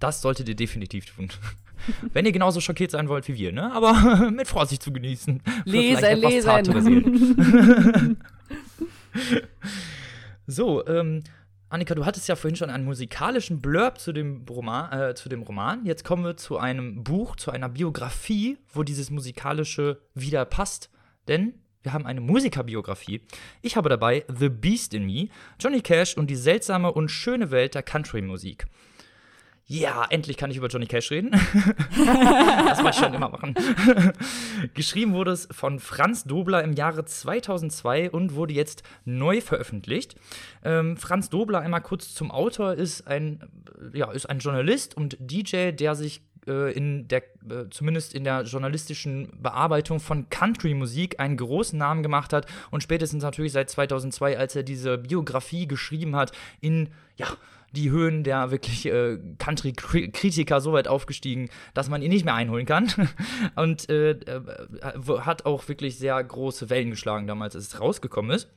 [0.00, 1.28] Das solltet ihr definitiv tun.
[2.12, 3.72] Wenn ihr genauso schockiert sein wollt wie wir, ne?
[3.72, 5.40] Aber mit Vorsicht zu genießen.
[5.64, 8.20] Lesen, lesen.
[10.46, 11.22] so, ähm,
[11.68, 15.42] Annika, du hattest ja vorhin schon einen musikalischen Blurb zu dem, Roman, äh, zu dem
[15.42, 15.86] Roman.
[15.86, 20.90] Jetzt kommen wir zu einem Buch, zu einer Biografie, wo dieses musikalische wieder passt.
[21.28, 23.22] Denn wir haben eine Musikerbiografie.
[23.62, 25.28] Ich habe dabei The Beast in Me,
[25.60, 28.66] Johnny Cash und die seltsame und schöne Welt der Country-Musik
[29.70, 31.30] ja, endlich kann ich über Johnny Cash reden.
[31.30, 33.54] das wollte ich schon immer machen.
[34.74, 40.16] Geschrieben wurde es von Franz Dobler im Jahre 2002 und wurde jetzt neu veröffentlicht.
[40.64, 43.42] Ähm, Franz Dobler, einmal kurz zum Autor, ist ein,
[43.92, 48.42] ja, ist ein Journalist und DJ, der sich äh, in der, äh, zumindest in der
[48.42, 54.56] journalistischen Bearbeitung von Country-Musik einen großen Namen gemacht hat und spätestens natürlich seit 2002, als
[54.56, 57.28] er diese Biografie geschrieben hat, in, ja,
[57.72, 62.66] die Höhen der wirklich äh, Country-Kritiker so weit aufgestiegen, dass man ihn nicht mehr einholen
[62.66, 62.90] kann.
[63.56, 64.40] Und äh, äh,
[65.20, 68.48] hat auch wirklich sehr große Wellen geschlagen damals, als es rausgekommen ist.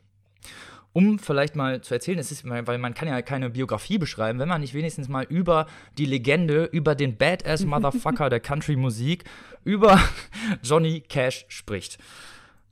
[0.93, 4.49] Um vielleicht mal zu erzählen, es ist, weil man kann ja keine Biografie beschreiben, wenn
[4.49, 5.67] man nicht wenigstens mal über
[5.97, 9.23] die Legende, über den Badass Motherfucker der Country-Musik,
[9.63, 10.01] über
[10.63, 11.97] Johnny Cash spricht.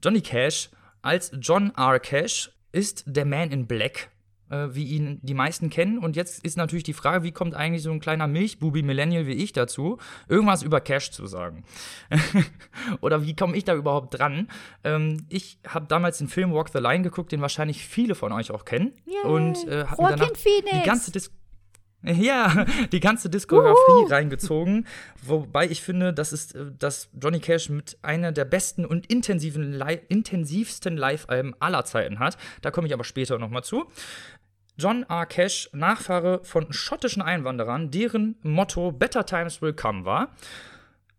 [0.04, 0.70] Johnny Cash
[1.02, 2.00] als John R.
[2.00, 4.10] Cash ist der Man in Black
[4.50, 5.98] äh, wie ihn die meisten kennen.
[5.98, 9.34] Und jetzt ist natürlich die Frage, wie kommt eigentlich so ein kleiner Milchbubi Millennial wie
[9.34, 9.98] ich dazu,
[10.28, 11.64] irgendwas über Cash zu sagen?
[13.02, 14.48] Oder wie komme ich da überhaupt dran?
[14.84, 18.52] Ähm, ich habe damals den Film Walk the Line geguckt, den wahrscheinlich viele von euch
[18.52, 18.94] auch kennen.
[19.06, 19.32] Yay.
[19.32, 21.40] Und äh, habe danach die ganze Diskussion
[22.04, 24.88] ja, die ganze Diskografie reingezogen.
[25.22, 29.82] Wobei ich finde, das ist, äh, dass Johnny Cash mit einer der besten und intensiven
[30.08, 32.38] intensivsten Live-Alben aller Zeiten hat.
[32.62, 33.86] Da komme ich aber später nochmal zu.
[34.80, 35.26] John R.
[35.26, 40.30] Cash, Nachfahre von schottischen Einwanderern, deren Motto Better Times Will Come war,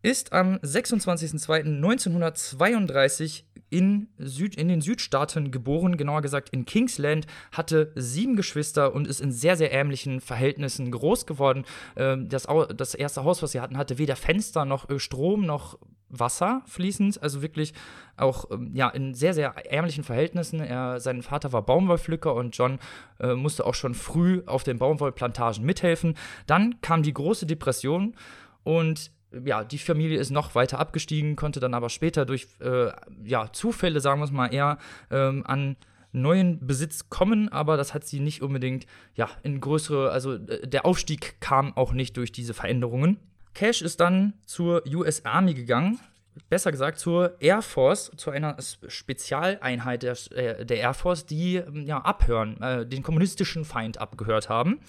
[0.02, 4.08] ist am 26.02.1932 in,
[4.56, 9.56] in den Südstaaten geboren, genauer gesagt in Kingsland, hatte sieben Geschwister und ist in sehr,
[9.56, 11.66] sehr ärmlichen Verhältnissen groß geworden.
[11.94, 15.78] Das, das erste Haus, was sie hatten, hatte weder Fenster noch äh, Strom noch
[16.11, 17.72] Wasser fließend, also wirklich
[18.16, 20.61] auch ähm, ja, in sehr, sehr ärmlichen Verhältnissen.
[20.61, 22.78] Er, sein Vater war Baumwollpflücker und John
[23.18, 26.14] äh, musste auch schon früh auf den Baumwollplantagen mithelfen.
[26.46, 28.14] Dann kam die große Depression
[28.62, 29.11] und
[29.44, 32.90] ja, die Familie ist noch weiter abgestiegen, konnte dann aber später durch äh,
[33.24, 34.78] ja, Zufälle, sagen wir es mal, eher
[35.11, 35.76] ähm, an
[36.12, 40.84] neuen Besitz kommen, aber das hat sie nicht unbedingt ja, in größere, also äh, der
[40.84, 43.18] Aufstieg kam auch nicht durch diese Veränderungen.
[43.55, 46.01] Cash ist dann zur US Army gegangen,
[46.48, 48.57] besser gesagt zur Air Force, zu einer
[48.88, 54.48] Spezialeinheit der, äh, der Air Force, die ähm, ja, abhören, äh, den kommunistischen Feind abgehört
[54.48, 54.80] haben.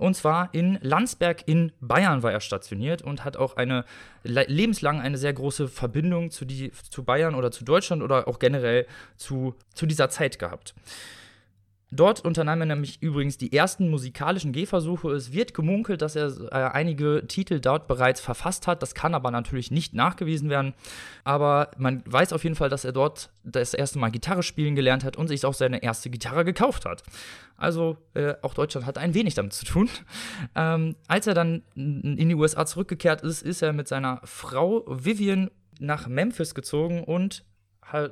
[0.00, 3.84] Und zwar in Landsberg in Bayern war er stationiert und hat auch eine
[4.22, 8.86] lebenslang eine sehr große Verbindung zu, die, zu Bayern oder zu Deutschland oder auch generell
[9.18, 10.74] zu, zu dieser Zeit gehabt.
[11.92, 15.10] Dort unternahm er nämlich übrigens die ersten musikalischen Gehversuche.
[15.10, 18.80] Es wird gemunkelt, dass er äh, einige Titel dort bereits verfasst hat.
[18.80, 20.74] Das kann aber natürlich nicht nachgewiesen werden.
[21.24, 25.02] Aber man weiß auf jeden Fall, dass er dort das erste Mal Gitarre spielen gelernt
[25.02, 27.02] hat und sich auch seine erste Gitarre gekauft hat.
[27.56, 29.88] Also äh, auch Deutschland hat ein wenig damit zu tun.
[30.56, 35.50] Ähm, als er dann in die USA zurückgekehrt ist, ist er mit seiner Frau Vivian
[35.78, 37.44] nach Memphis gezogen und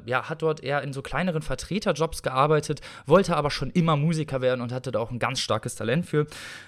[0.06, 4.60] ja, hat dort eher in so kleineren Vertreterjobs gearbeitet, wollte aber schon immer Musiker werden
[4.60, 6.26] und hatte da auch ein ganz starkes Talent für.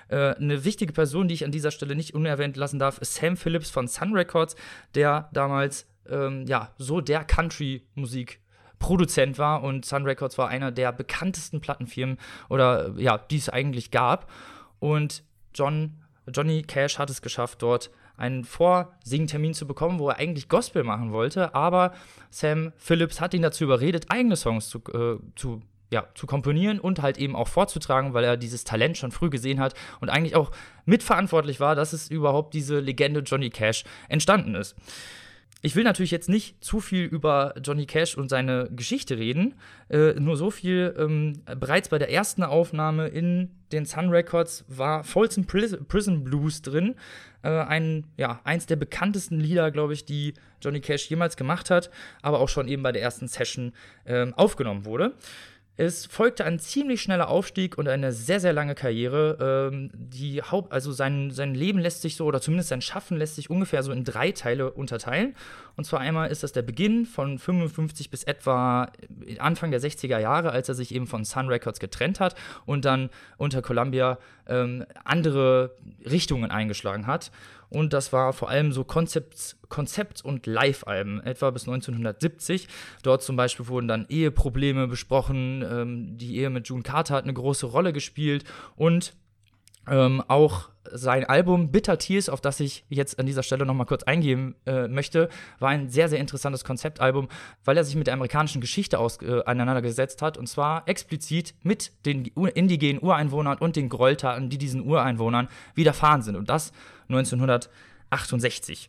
[0.08, 3.36] Äh, eine wichtige Person, die ich an dieser Stelle nicht unerwähnt lassen darf, ist Sam
[3.36, 4.56] Phillips von Sun Records,
[4.94, 8.40] der damals ähm, ja so der Country-Musik
[8.78, 13.90] Produzent war und Sun Records war einer der bekanntesten Plattenfirmen oder ja, die es eigentlich
[13.90, 14.30] gab.
[14.78, 15.22] Und
[15.54, 17.90] John, Johnny Cash hat es geschafft, dort
[18.20, 21.92] einen Vorsingtermin zu bekommen, wo er eigentlich Gospel machen wollte, aber
[22.30, 25.62] Sam Phillips hat ihn dazu überredet, eigene Songs zu, äh, zu
[25.92, 29.58] ja, zu komponieren und halt eben auch vorzutragen, weil er dieses Talent schon früh gesehen
[29.58, 30.52] hat und eigentlich auch
[30.84, 34.76] mitverantwortlich war, dass es überhaupt diese Legende Johnny Cash entstanden ist.
[35.62, 39.54] Ich will natürlich jetzt nicht zu viel über Johnny Cash und seine Geschichte reden.
[39.90, 40.94] Äh, nur so viel.
[40.98, 46.94] Ähm, bereits bei der ersten Aufnahme in den Sun Records war Folsom Prison Blues drin.
[47.42, 50.32] Äh, ein, ja, eins der bekanntesten Lieder, glaube ich, die
[50.62, 51.90] Johnny Cash jemals gemacht hat,
[52.22, 53.72] aber auch schon eben bei der ersten Session
[54.04, 55.14] äh, aufgenommen wurde.
[55.76, 59.70] Es folgte ein ziemlich schneller Aufstieg und eine sehr, sehr lange Karriere.
[59.72, 63.36] Ähm, die Haupt, also sein, sein Leben lässt sich so, oder zumindest sein Schaffen lässt
[63.36, 65.34] sich ungefähr so in drei Teile unterteilen.
[65.76, 68.92] Und zwar einmal ist das der Beginn von 55 bis etwa
[69.38, 72.34] Anfang der 60er Jahre, als er sich eben von Sun Records getrennt hat
[72.66, 73.08] und dann
[73.38, 74.18] unter Columbia
[74.48, 77.30] ähm, andere Richtungen eingeschlagen hat.
[77.70, 82.68] Und das war vor allem so Konzept, Konzept- und Live-Alben, etwa bis 1970.
[83.02, 85.64] Dort zum Beispiel wurden dann Eheprobleme besprochen.
[85.68, 88.44] Ähm, die Ehe mit June Carter hat eine große Rolle gespielt.
[88.76, 89.14] Und
[89.90, 94.04] ähm, auch sein Album Bitter Tears, auf das ich jetzt an dieser Stelle nochmal kurz
[94.04, 95.28] eingehen äh, möchte,
[95.58, 97.28] war ein sehr, sehr interessantes Konzeptalbum,
[97.64, 102.24] weil er sich mit der amerikanischen Geschichte äh, auseinandergesetzt hat und zwar explizit mit den
[102.24, 106.36] indigenen Ureinwohnern und den Gräueltaten, die diesen Ureinwohnern widerfahren sind.
[106.36, 106.72] Und das
[107.08, 108.88] 1968.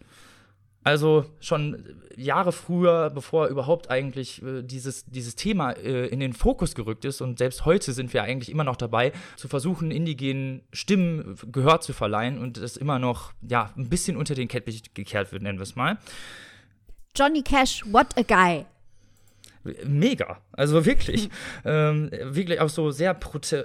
[0.83, 6.73] Also schon Jahre früher, bevor überhaupt eigentlich äh, dieses, dieses Thema äh, in den Fokus
[6.73, 7.21] gerückt ist.
[7.21, 11.93] Und selbst heute sind wir eigentlich immer noch dabei, zu versuchen, indigenen Stimmen Gehör zu
[11.93, 15.63] verleihen und es immer noch ja, ein bisschen unter den Kettich gekehrt wird, nennen wir
[15.63, 15.99] es mal.
[17.15, 18.65] Johnny Cash, what a guy
[19.85, 20.41] mega.
[20.51, 21.29] Also wirklich.
[21.65, 23.17] ähm, wirklich auch so sehr,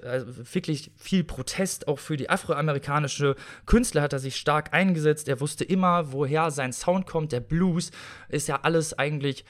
[0.05, 3.37] also wirklich viel Protest auch für die afroamerikanische
[3.67, 5.29] Künstler hat er sich stark eingesetzt.
[5.29, 7.33] Er wusste immer, woher sein Sound kommt.
[7.33, 7.91] Der Blues
[8.29, 9.45] ist ja alles eigentlich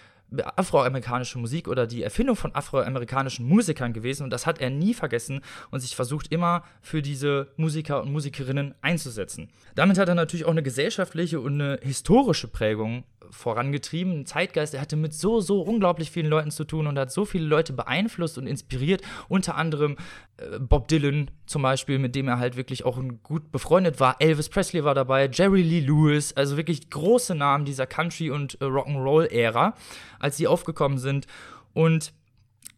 [0.56, 5.40] afroamerikanische Musik oder die Erfindung von afroamerikanischen Musikern gewesen und das hat er nie vergessen
[5.70, 9.50] und sich versucht immer für diese Musiker und Musikerinnen einzusetzen.
[9.74, 14.74] Damit hat er natürlich auch eine gesellschaftliche und eine historische Prägung vorangetrieben, ein Zeitgeist.
[14.74, 17.72] Er hatte mit so, so unglaublich vielen Leuten zu tun und hat so viele Leute
[17.72, 19.02] beeinflusst und inspiriert.
[19.28, 19.96] Unter anderem
[20.36, 24.16] äh, Bob Dylan zum Beispiel, mit dem er halt wirklich auch gut befreundet war.
[24.20, 28.64] Elvis Presley war dabei, Jerry Lee Lewis, also wirklich große Namen dieser Country- und äh,
[28.64, 29.74] Rock'n'Roll-Ära,
[30.18, 31.26] als sie aufgekommen sind.
[31.72, 32.12] Und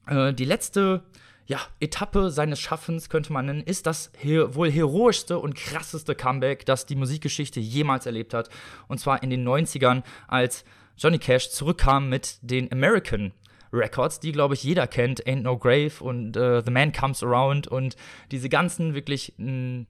[0.06, 1.02] äh, die letzte
[1.48, 6.66] ja, Etappe seines Schaffens, könnte man nennen, ist das her wohl heroischste und krasseste Comeback,
[6.66, 8.50] das die Musikgeschichte jemals erlebt hat.
[8.86, 10.64] Und zwar in den 90ern, als
[10.98, 13.32] Johnny Cash zurückkam mit den American
[13.72, 15.26] Records, die, glaube ich, jeder kennt.
[15.26, 17.96] Ain't No Grave und uh, The Man Comes Around und
[18.30, 19.86] diese ganzen wirklich, mh,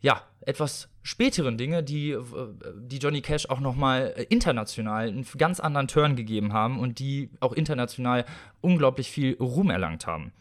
[0.00, 2.16] ja, etwas späteren Dinge, die,
[2.74, 7.30] die Johnny Cash auch noch mal international einen ganz anderen Turn gegeben haben und die
[7.38, 8.24] auch international
[8.60, 10.32] unglaublich viel Ruhm erlangt haben.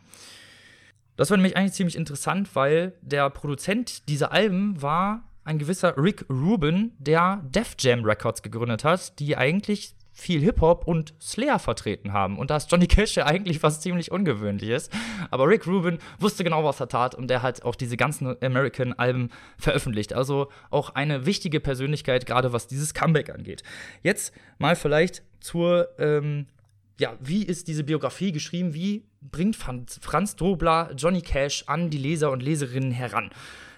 [1.18, 6.26] Das war nämlich eigentlich ziemlich interessant, weil der Produzent dieser Alben war ein gewisser Rick
[6.30, 12.38] Rubin, der Def Jam Records gegründet hat, die eigentlich viel Hip-Hop und Slayer vertreten haben.
[12.38, 14.90] Und da ist Johnny Cash ja eigentlich was ziemlich Ungewöhnliches.
[15.30, 19.30] Aber Rick Rubin wusste genau, was er tat und der hat auch diese ganzen American-Alben
[19.58, 20.14] veröffentlicht.
[20.14, 23.62] Also auch eine wichtige Persönlichkeit, gerade was dieses Comeback angeht.
[24.02, 26.48] Jetzt mal vielleicht zur ähm,
[27.00, 28.74] ja, wie ist diese Biografie geschrieben?
[28.74, 33.30] Wie bringt Franz, Dobler Johnny Cash an die Leser und Leserinnen heran?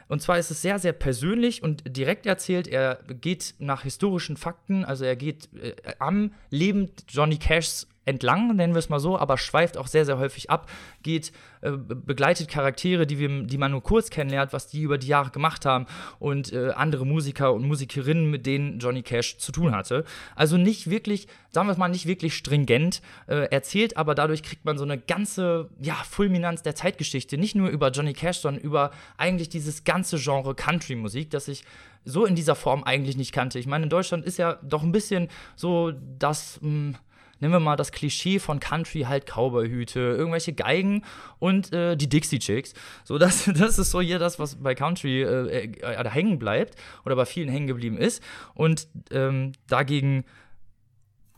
[0.07, 2.67] Und zwar ist es sehr, sehr persönlich und direkt erzählt.
[2.67, 8.73] Er geht nach historischen Fakten, also er geht äh, am Leben Johnny Cashs entlang, nennen
[8.73, 10.69] wir es mal so, aber schweift auch sehr, sehr häufig ab,
[11.03, 11.31] geht,
[11.61, 15.29] äh, begleitet Charaktere, die, wir, die man nur kurz kennenlernt, was die über die Jahre
[15.29, 15.85] gemacht haben
[16.17, 20.05] und äh, andere Musiker und Musikerinnen, mit denen Johnny Cash zu tun hatte.
[20.35, 24.65] Also nicht wirklich, sagen wir es mal, nicht wirklich stringent äh, erzählt, aber dadurch kriegt
[24.65, 28.91] man so eine ganze, ja, Fulminanz der Zeitgeschichte, nicht nur über Johnny Cash, sondern über
[29.17, 31.63] eigentlich dieses ganze Genre Country-Musik, das ich
[32.05, 33.59] so in dieser Form eigentlich nicht kannte.
[33.59, 36.95] Ich meine, in Deutschland ist ja doch ein bisschen so das, mh, hm,
[37.39, 41.03] nehmen wir mal das Klischee von Country, halt Cowboyhüte, irgendwelche Geigen
[41.39, 42.73] und äh, die Dixie Chicks.
[43.03, 46.75] So, das, das ist so hier das, was bei Country äh, äh, hängen bleibt
[47.05, 48.23] oder bei vielen hängen geblieben ist.
[48.53, 50.25] Und ähm, dagegen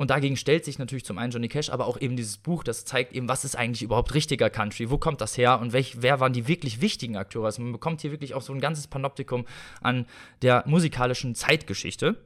[0.02, 2.86] und dagegen stellt sich natürlich zum einen Johnny Cash, aber auch eben dieses Buch, das
[2.86, 6.20] zeigt eben, was ist eigentlich überhaupt richtiger Country, wo kommt das her und welch, wer
[6.20, 7.46] waren die wirklich wichtigen Akteure.
[7.46, 9.46] Also man bekommt hier wirklich auch so ein ganzes Panoptikum
[9.80, 10.08] an
[10.42, 12.18] der musikalischen Zeitgeschichte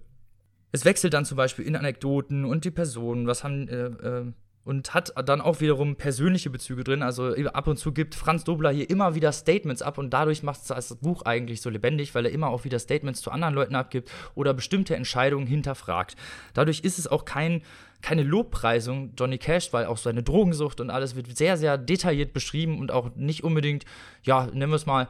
[0.76, 4.32] es wechselt dann zum Beispiel in Anekdoten und die Personen, was haben, äh, äh,
[4.66, 7.04] und hat dann auch wiederum persönliche Bezüge drin.
[7.04, 10.62] Also ab und zu gibt Franz Dobler hier immer wieder Statements ab und dadurch macht
[10.62, 13.76] es das Buch eigentlich so lebendig, weil er immer auch wieder Statements zu anderen Leuten
[13.76, 16.16] abgibt oder bestimmte Entscheidungen hinterfragt.
[16.56, 17.62] Dadurch ist es auch kein
[18.02, 22.80] keine Lobpreisung Johnny Cash, weil auch seine Drogensucht und alles wird sehr, sehr detailliert beschrieben
[22.80, 23.84] und auch nicht unbedingt,
[24.24, 25.08] ja, nennen wir es mal,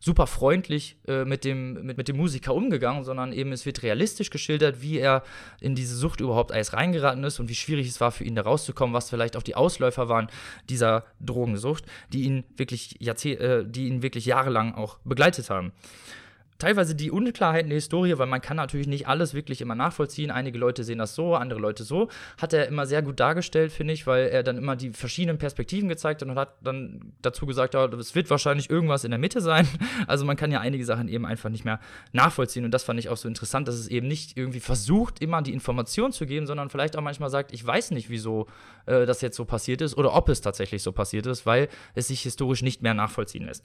[0.00, 4.30] super freundlich äh, mit, dem, mit, mit dem Musiker umgegangen, sondern eben es wird realistisch
[4.30, 5.22] geschildert, wie er
[5.60, 8.42] in diese Sucht überhaupt alles reingeraten ist und wie schwierig es war für ihn da
[8.42, 10.28] rauszukommen, was vielleicht auch die Ausläufer waren
[10.68, 15.72] dieser Drogensucht, die ihn wirklich, Jahrzeh äh, die ihn wirklich jahrelang auch begleitet haben.
[16.58, 20.30] Teilweise die Unklarheiten der Historie, weil man kann natürlich nicht alles wirklich immer nachvollziehen.
[20.30, 22.08] Einige Leute sehen das so, andere Leute so.
[22.40, 25.88] Hat er immer sehr gut dargestellt, finde ich, weil er dann immer die verschiedenen Perspektiven
[25.88, 29.40] gezeigt hat und hat dann dazu gesagt, ja, es wird wahrscheinlich irgendwas in der Mitte
[29.40, 29.66] sein.
[30.06, 31.80] Also man kann ja einige Sachen eben einfach nicht mehr
[32.12, 32.64] nachvollziehen.
[32.64, 35.52] Und das fand ich auch so interessant, dass es eben nicht irgendwie versucht, immer die
[35.52, 38.46] Information zu geben, sondern vielleicht auch manchmal sagt, ich weiß nicht, wieso
[38.86, 42.08] äh, das jetzt so passiert ist oder ob es tatsächlich so passiert ist, weil es
[42.08, 43.64] sich historisch nicht mehr nachvollziehen lässt.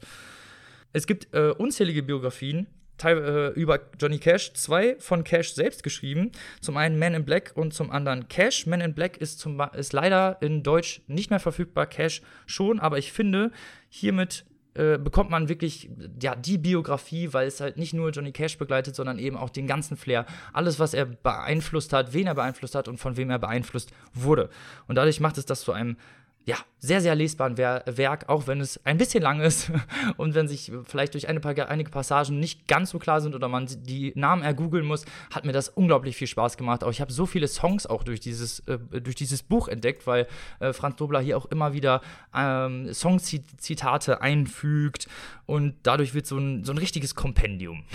[0.91, 2.67] Es gibt äh, unzählige Biografien
[3.11, 6.31] äh, über Johnny Cash, zwei von Cash selbst geschrieben.
[6.61, 8.65] Zum einen Man in Black und zum anderen Cash.
[8.65, 12.97] Man in Black ist, zum, ist leider in Deutsch nicht mehr verfügbar, Cash schon, aber
[12.97, 13.51] ich finde,
[13.89, 14.45] hiermit
[14.75, 18.95] äh, bekommt man wirklich ja, die Biografie, weil es halt nicht nur Johnny Cash begleitet,
[18.95, 20.25] sondern eben auch den ganzen Flair.
[20.51, 24.49] Alles, was er beeinflusst hat, wen er beeinflusst hat und von wem er beeinflusst wurde.
[24.87, 25.97] Und dadurch macht es das zu einem
[26.45, 29.71] ja, sehr, sehr lesbaren Werk, auch wenn es ein bisschen lang ist
[30.17, 33.67] und wenn sich vielleicht durch eine, einige Passagen nicht ganz so klar sind oder man
[33.67, 36.83] die Namen ergoogeln muss, hat mir das unglaublich viel Spaß gemacht.
[36.83, 40.27] Auch ich habe so viele Songs auch durch dieses, äh, durch dieses Buch entdeckt, weil
[40.59, 42.01] äh, Franz Dobler hier auch immer wieder
[42.35, 45.07] ähm, Songzitate einfügt
[45.45, 47.85] und dadurch wird so ein, so ein richtiges Kompendium.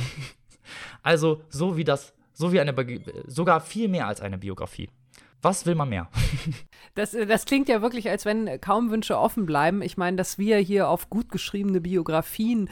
[1.03, 2.75] also so wie das, so wie eine,
[3.27, 4.89] sogar viel mehr als eine Biografie.
[5.43, 6.09] Was will man mehr?
[6.95, 9.83] Das, das klingt ja wirklich, als wenn kaum Wünsche offen bleiben.
[9.83, 12.69] Ich meine, dass wir hier auf gut geschriebene Biografien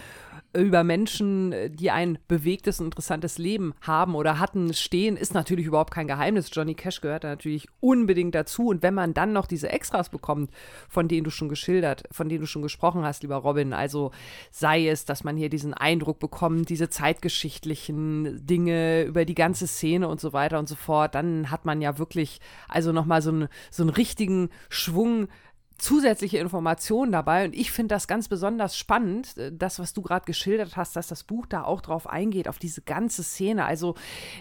[0.57, 5.92] über Menschen, die ein bewegtes und interessantes Leben haben oder hatten, stehen, ist natürlich überhaupt
[5.92, 6.50] kein Geheimnis.
[6.52, 8.68] Johnny Cash gehört da natürlich unbedingt dazu.
[8.68, 10.50] Und wenn man dann noch diese Extras bekommt,
[10.88, 14.12] von denen du schon geschildert, von denen du schon gesprochen hast, lieber Robin, also
[14.50, 20.09] sei es, dass man hier diesen Eindruck bekommt, diese zeitgeschichtlichen Dinge über die ganze Szene
[20.09, 23.48] und so weiter und so fort, dann hat man ja wirklich also nochmal so, ein,
[23.70, 25.28] so einen richtigen Schwung
[25.78, 27.44] zusätzliche Informationen dabei.
[27.44, 31.08] Und ich finde das ganz besonders spannend, äh, das, was du gerade geschildert hast, dass
[31.08, 33.64] das Buch da auch drauf eingeht, auf diese ganze Szene.
[33.64, 33.94] Also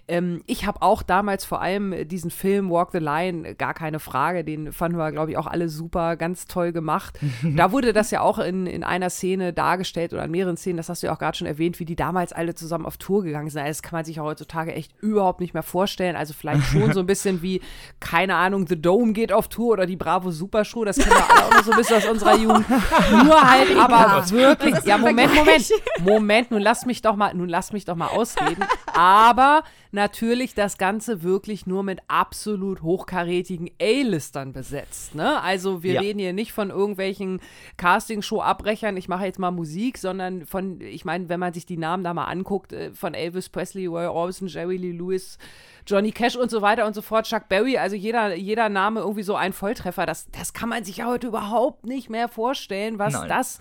[0.08, 4.44] ähm, ich habe auch damals vor allem diesen Film Walk the Line, gar keine Frage,
[4.44, 7.20] den fanden wir, glaube ich, auch alle super, ganz toll gemacht.
[7.44, 10.90] da wurde das ja auch in, in einer Szene dargestellt oder in mehreren Szenen, das
[10.90, 13.50] hast du ja auch gerade schon erwähnt, wie die damals alle zusammen auf Tour gegangen
[13.50, 13.66] sind.
[13.66, 16.16] Das kann man sich ja heutzutage echt überhaupt nicht mehr vorstellen.
[16.16, 17.62] Also vielleicht schon so ein bisschen wie,
[18.00, 21.25] keine Ahnung, The Dome geht auf Tour oder die Bravo Super Show, das kennen wir
[21.30, 22.70] alle so ein bisschen aus unserer Jugend.
[22.70, 24.84] Nur halt aber wirklich.
[24.86, 25.72] Ja, Moment, Moment.
[26.00, 28.64] Moment, nun lass mich doch mal, nun lass mich doch mal ausreden.
[28.94, 29.64] Aber
[29.96, 35.16] natürlich das Ganze wirklich nur mit absolut hochkarätigen A-Listern besetzt.
[35.16, 35.42] Ne?
[35.42, 36.02] Also wir ja.
[36.02, 37.42] reden hier nicht von irgendwelchen
[37.78, 42.04] Castingshow-Abbrechern, ich mache jetzt mal Musik, sondern von, ich meine, wenn man sich die Namen
[42.04, 45.40] da mal anguckt, äh, von Elvis Presley, Roy Orbison, Jerry Lee Lewis,
[45.88, 49.22] Johnny Cash und so weiter und so fort, Chuck Berry, also jeder, jeder Name irgendwie
[49.22, 50.08] so ein Volltreffer.
[50.08, 53.30] Das, das kann man sich ja heute überhaupt nicht mehr vorstellen, was Nein.
[53.30, 53.60] das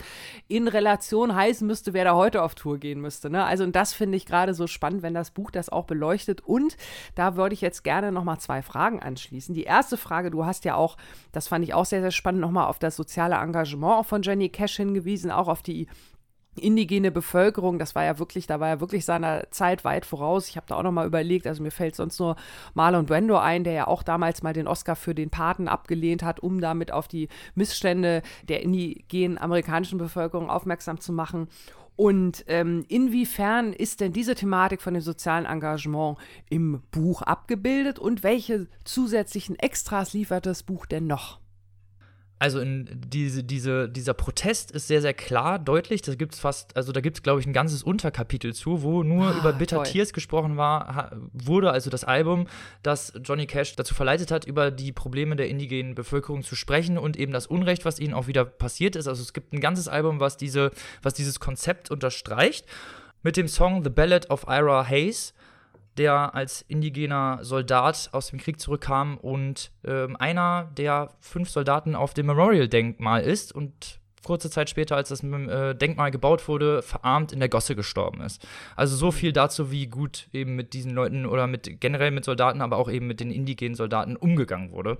[0.48, 3.28] in Relation heißen müsste, wer da heute auf Tour gehen müsste.
[3.28, 3.44] Ne?
[3.44, 6.23] Also, und das finde ich gerade so spannend, wenn das Buch das auch beleuchtet.
[6.40, 6.76] Und
[7.14, 9.54] da würde ich jetzt gerne nochmal zwei Fragen anschließen.
[9.54, 10.96] Die erste Frage, du hast ja auch,
[11.32, 14.76] das fand ich auch sehr, sehr spannend, nochmal auf das soziale Engagement von Jenny Cash
[14.76, 15.86] hingewiesen, auch auf die
[16.60, 20.48] indigene Bevölkerung, das war ja wirklich, da war er wirklich seiner Zeit weit voraus.
[20.48, 22.36] Ich habe da auch noch mal überlegt, also mir fällt sonst nur
[22.74, 26.40] Marlon Brando ein, der ja auch damals mal den Oscar für den Paten abgelehnt hat,
[26.40, 31.48] um damit auf die Missstände der indigenen amerikanischen Bevölkerung aufmerksam zu machen.
[31.96, 36.18] Und ähm, inwiefern ist denn diese Thematik von dem sozialen Engagement
[36.50, 41.43] im Buch abgebildet und welche zusätzlichen Extras liefert das Buch denn noch?
[42.38, 46.02] Also in diese, diese, dieser Protest ist sehr, sehr klar, deutlich.
[46.02, 49.02] Da gibt es fast, also da gibt es, glaube ich, ein ganzes Unterkapitel zu, wo
[49.02, 49.86] nur ah, über Bitter toll.
[49.86, 52.46] Tears gesprochen war, wurde, also das Album,
[52.82, 57.16] das Johnny Cash dazu verleitet hat, über die Probleme der indigenen Bevölkerung zu sprechen und
[57.16, 59.06] eben das Unrecht, was ihnen auch wieder passiert ist.
[59.06, 60.72] Also es gibt ein ganzes Album, was, diese,
[61.02, 62.66] was dieses Konzept unterstreicht.
[63.22, 65.34] Mit dem Song The Ballad of Ira Hayes
[65.96, 72.14] der als indigener Soldat aus dem Krieg zurückkam und ähm, einer der fünf Soldaten auf
[72.14, 77.38] dem Memorial-Denkmal ist und kurze Zeit später, als das äh, Denkmal gebaut wurde, verarmt in
[77.38, 78.44] der Gosse gestorben ist.
[78.74, 82.60] Also so viel dazu, wie gut eben mit diesen Leuten oder mit generell mit Soldaten,
[82.60, 84.98] aber auch eben mit den indigenen Soldaten umgegangen wurde.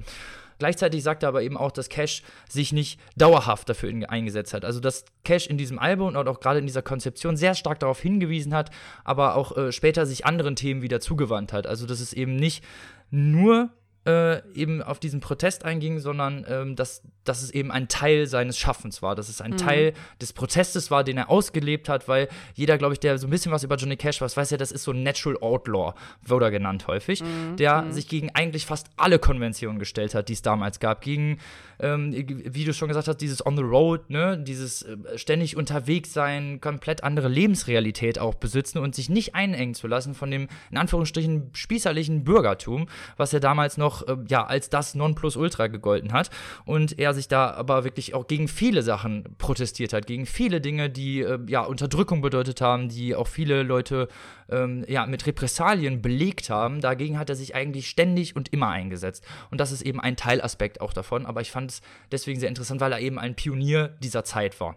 [0.59, 4.65] Gleichzeitig sagt er aber eben auch, dass Cash sich nicht dauerhaft dafür eingesetzt hat.
[4.65, 8.01] Also dass Cash in diesem Album und auch gerade in dieser Konzeption sehr stark darauf
[8.01, 8.71] hingewiesen hat,
[9.03, 11.67] aber auch äh, später sich anderen Themen wieder zugewandt hat.
[11.67, 12.65] Also dass es eben nicht
[13.11, 13.71] nur
[14.07, 18.59] äh, eben auf diesen Protest einging, sondern ähm, dass, dass es eben ein Teil seines
[18.59, 19.57] Schaffens war, dass es ein mhm.
[19.57, 23.31] Teil des Protestes war, den er ausgelebt hat, weil jeder, glaube ich, der so ein
[23.31, 26.47] bisschen was über Johnny Cash weiß, weiß ja, das ist so ein Natural Outlaw, wurde
[26.47, 27.57] er genannt häufig, mhm.
[27.57, 27.93] der mhm.
[27.93, 31.39] sich gegen eigentlich fast alle Konventionen gestellt hat, die es damals gab, gegen
[31.81, 36.13] ähm, wie du schon gesagt hast, dieses On the Road, ne, dieses äh, ständig unterwegs
[36.13, 40.77] sein, komplett andere Lebensrealität auch besitzen und sich nicht einengen zu lassen von dem, in
[40.77, 42.87] Anführungsstrichen, spießerlichen Bürgertum,
[43.17, 46.31] was ja damals noch, äh, ja, als das Nonplusultra gegolten hat.
[46.65, 50.91] Und er sich da aber wirklich auch gegen viele Sachen protestiert hat, gegen viele Dinge,
[50.91, 54.09] die, äh, ja, Unterdrückung bedeutet haben, die auch viele Leute,
[54.49, 56.81] ähm, ja, mit Repressalien belegt haben.
[56.81, 59.25] Dagegen hat er sich eigentlich ständig und immer eingesetzt.
[59.51, 61.27] Und das ist eben ein Teilaspekt auch davon.
[61.27, 61.83] Aber ich fand fand es
[62.13, 64.77] deswegen sehr interessant, weil er eben ein Pionier dieser Zeit war.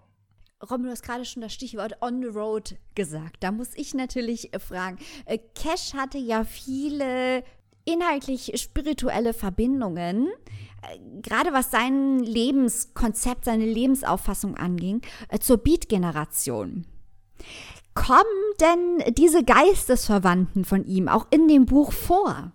[0.72, 3.38] Robin, du hast gerade schon das Stichwort on the road gesagt.
[3.42, 4.98] Da muss ich natürlich äh, fragen.
[5.26, 7.44] Äh, Cash hatte ja viele
[7.88, 10.28] inhaltlich spirituelle Verbindungen,
[10.82, 15.02] äh, gerade was sein Lebenskonzept, seine Lebensauffassung anging,
[15.40, 16.86] zur Beat-Generation.
[17.94, 22.52] Kommen denn diese Geistesverwandten von ihm auch in dem Buch vor?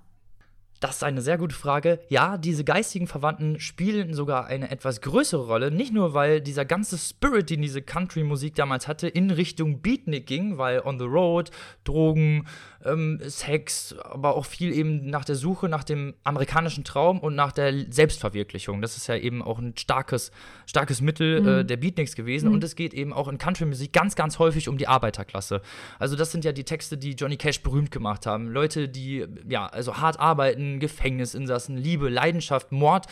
[0.83, 2.01] Das ist eine sehr gute Frage.
[2.09, 5.71] Ja, diese geistigen Verwandten spielen sogar eine etwas größere Rolle.
[5.71, 10.59] Nicht nur, weil dieser ganze Spirit, den diese Country-Musik damals hatte, in Richtung Beatnik ging,
[10.59, 11.53] weil On the Road,
[11.85, 12.49] Drogen,
[12.85, 17.53] ähm, Sex, aber auch viel eben nach der Suche nach dem amerikanischen Traum und nach
[17.53, 18.83] der Selbstverwirklichung.
[18.83, 20.31] Das ist ja eben auch ein starkes,
[20.67, 21.49] starkes Mittel mhm.
[21.49, 22.49] äh, der Beatniks gewesen.
[22.49, 22.55] Mhm.
[22.55, 25.63] Und es geht eben auch in Country-Musik ganz, ganz häufig um die Arbeiterklasse.
[25.99, 28.49] Also, das sind ja die Texte, die Johnny Cash berühmt gemacht haben.
[28.49, 33.07] Leute, die ja, also hart arbeiten, Gefängnisinsassen, Liebe, Leidenschaft, Mord.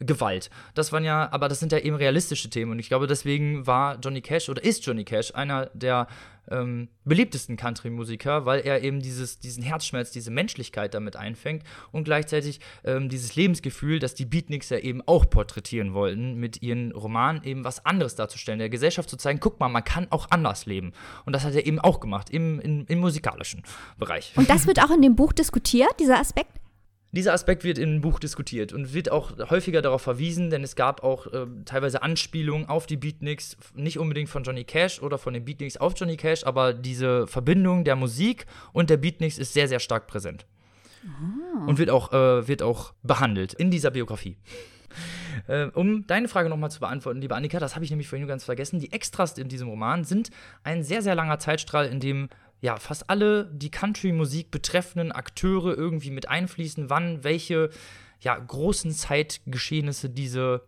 [0.00, 0.50] Gewalt.
[0.74, 3.98] Das waren ja, aber das sind ja eben realistische Themen und ich glaube, deswegen war
[4.00, 6.06] Johnny Cash oder ist Johnny Cash einer der
[6.50, 12.60] ähm, beliebtesten Country-Musiker, weil er eben dieses, diesen Herzschmerz, diese Menschlichkeit damit einfängt und gleichzeitig
[12.84, 17.64] ähm, dieses Lebensgefühl, das die Beatniks ja eben auch porträtieren wollten, mit ihren Romanen eben
[17.64, 20.92] was anderes darzustellen, der Gesellschaft zu zeigen, guck mal, man kann auch anders leben.
[21.24, 23.62] Und das hat er eben auch gemacht, im, im, im musikalischen
[23.98, 24.32] Bereich.
[24.36, 26.63] Und das wird auch in dem Buch diskutiert, dieser Aspekt?
[27.14, 31.04] Dieser Aspekt wird im Buch diskutiert und wird auch häufiger darauf verwiesen, denn es gab
[31.04, 35.44] auch äh, teilweise Anspielungen auf die Beatniks, nicht unbedingt von Johnny Cash oder von den
[35.44, 39.78] Beatniks auf Johnny Cash, aber diese Verbindung der Musik und der Beatniks ist sehr, sehr
[39.78, 40.44] stark präsent.
[41.04, 41.68] Oh.
[41.68, 44.36] Und wird auch, äh, wird auch behandelt in dieser Biografie.
[45.46, 48.44] Äh, um deine Frage nochmal zu beantworten, liebe Annika, das habe ich nämlich vorhin ganz
[48.44, 48.80] vergessen.
[48.80, 50.30] Die Extras in diesem Roman sind
[50.62, 52.28] ein sehr, sehr langer Zeitstrahl, in dem
[52.60, 57.70] ja, fast alle die Country-Musik betreffenden Akteure irgendwie mit einfließen, wann welche
[58.20, 60.62] ja, großen Zeitgeschehnisse diese,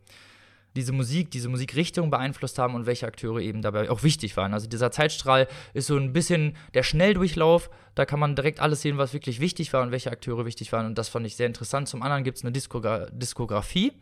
[0.77, 4.53] diese Musik, diese Musikrichtung beeinflusst haben und welche Akteure eben dabei auch wichtig waren.
[4.53, 7.71] Also dieser Zeitstrahl ist so ein bisschen der Schnelldurchlauf.
[7.95, 10.87] Da kann man direkt alles sehen, was wirklich wichtig war und welche Akteure wichtig waren.
[10.87, 11.89] Und das fand ich sehr interessant.
[11.89, 13.93] Zum anderen gibt es eine Diskogra Diskografie,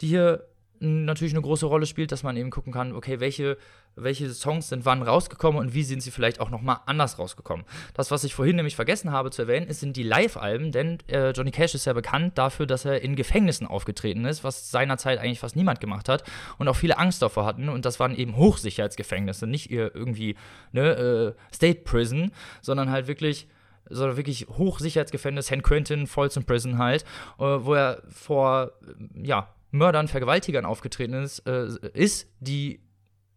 [0.00, 0.46] die hier
[0.80, 3.56] natürlich eine große Rolle spielt, dass man eben gucken kann, okay, welche,
[3.94, 7.64] welche Songs sind wann rausgekommen und wie sind sie vielleicht auch nochmal anders rausgekommen.
[7.94, 11.30] Das, was ich vorhin nämlich vergessen habe zu erwähnen, ist, sind die Live-Alben, denn äh,
[11.30, 15.40] Johnny Cash ist ja bekannt dafür, dass er in Gefängnissen aufgetreten ist, was seinerzeit eigentlich
[15.40, 16.24] fast niemand gemacht hat
[16.58, 20.36] und auch viele Angst davor hatten und das waren eben Hochsicherheitsgefängnisse, nicht irgendwie
[20.72, 23.48] ne, äh, State Prison, sondern halt wirklich
[23.88, 27.04] sondern wirklich Hochsicherheitsgefängnis, San Quentin, Folsom Prison halt,
[27.38, 28.72] äh, wo er vor,
[29.14, 32.80] ja, Mördern, Vergewaltigern aufgetreten ist, äh, ist, die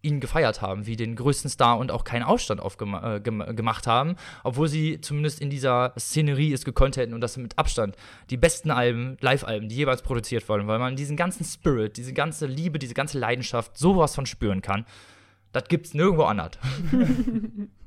[0.01, 4.15] ihn gefeiert haben, wie den größten Star und auch keinen Ausstand aufgemacht äh, gemacht haben,
[4.43, 7.95] obwohl sie zumindest in dieser Szenerie es gekonnt hätten und das mit Abstand
[8.29, 12.45] die besten Alben, Live-Alben, die jeweils produziert wurden, weil man diesen ganzen Spirit, diese ganze
[12.45, 14.85] Liebe, diese ganze Leidenschaft sowas von spüren kann.
[15.51, 16.51] Das gibt's nirgendwo anders.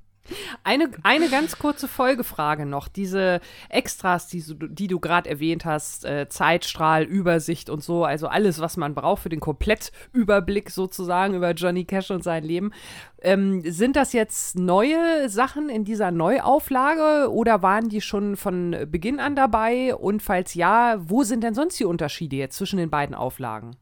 [0.64, 2.88] Eine, eine ganz kurze Folgefrage noch.
[2.88, 8.60] Diese Extras, die, die du gerade erwähnt hast, äh, Zeitstrahl, Übersicht und so, also alles,
[8.60, 12.72] was man braucht für den Komplettüberblick sozusagen über Johnny Cash und sein Leben.
[13.20, 19.20] Ähm, sind das jetzt neue Sachen in dieser Neuauflage oder waren die schon von Beginn
[19.20, 19.94] an dabei?
[19.94, 23.76] Und falls ja, wo sind denn sonst die Unterschiede jetzt zwischen den beiden Auflagen?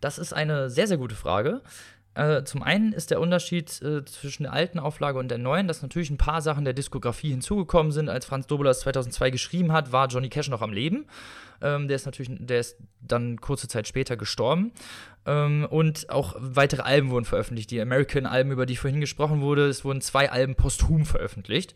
[0.00, 1.62] Das ist eine sehr, sehr gute Frage.
[2.14, 5.82] Äh, zum einen ist der Unterschied äh, zwischen der alten Auflage und der neuen, dass
[5.82, 8.08] natürlich ein paar Sachen der Diskografie hinzugekommen sind.
[8.08, 11.06] Als Franz Dobulas 2002 geschrieben hat, war Johnny Cash noch am Leben.
[11.60, 14.72] Ähm, der ist natürlich, der ist dann kurze Zeit später gestorben.
[15.26, 17.70] Ähm, und auch weitere Alben wurden veröffentlicht.
[17.72, 21.74] Die American-Alben, über die vorhin gesprochen wurde, es wurden zwei Alben posthum veröffentlicht.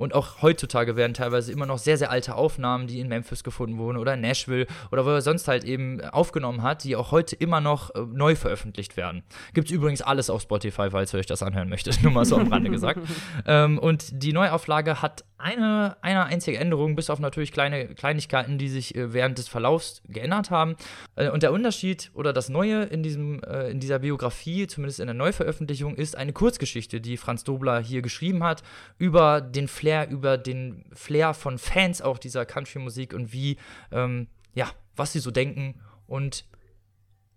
[0.00, 3.76] Und auch heutzutage werden teilweise immer noch sehr, sehr alte Aufnahmen, die in Memphis gefunden
[3.76, 7.36] wurden oder in Nashville oder wo er sonst halt eben aufgenommen hat, die auch heute
[7.36, 9.22] immer noch äh, neu veröffentlicht werden.
[9.52, 12.02] Gibt es übrigens alles auf Spotify, falls ihr euch das anhören möchtet.
[12.02, 13.00] Nur mal so am Rande gesagt.
[13.44, 18.68] Ähm, und die Neuauflage hat eine, eine einzige Änderung, bis auf natürlich kleine Kleinigkeiten, die
[18.68, 20.76] sich äh, während des Verlaufs geändert haben.
[21.16, 25.06] Äh, und der Unterschied oder das Neue in, diesem, äh, in dieser Biografie, zumindest in
[25.06, 28.62] der Neuveröffentlichung, ist eine Kurzgeschichte, die Franz Dobler hier geschrieben hat,
[28.98, 33.56] über den Flair, über den Flair von Fans auch dieser Country-Musik und wie,
[33.92, 36.44] ähm, ja, was sie so denken und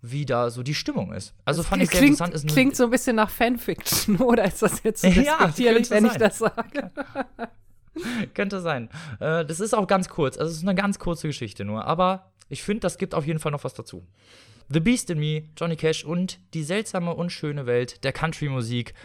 [0.01, 1.34] wie da so die Stimmung ist.
[1.45, 2.36] Also das fand ich sehr klingt, interessant.
[2.36, 5.91] Ist klingt so ein bisschen nach Fanfiction, oder ist das jetzt so Ja, despektierlich, könnte
[5.91, 6.20] wenn ich sein.
[6.20, 6.91] das sage?
[8.34, 8.89] Könnte sein.
[9.20, 10.38] Äh, das ist auch ganz kurz.
[10.38, 11.86] Also, es ist eine ganz kurze Geschichte nur.
[11.86, 14.04] Aber ich finde, das gibt auf jeden Fall noch was dazu.
[14.70, 18.95] The Beast in Me, Johnny Cash und die seltsame und schöne Welt der Country-Musik.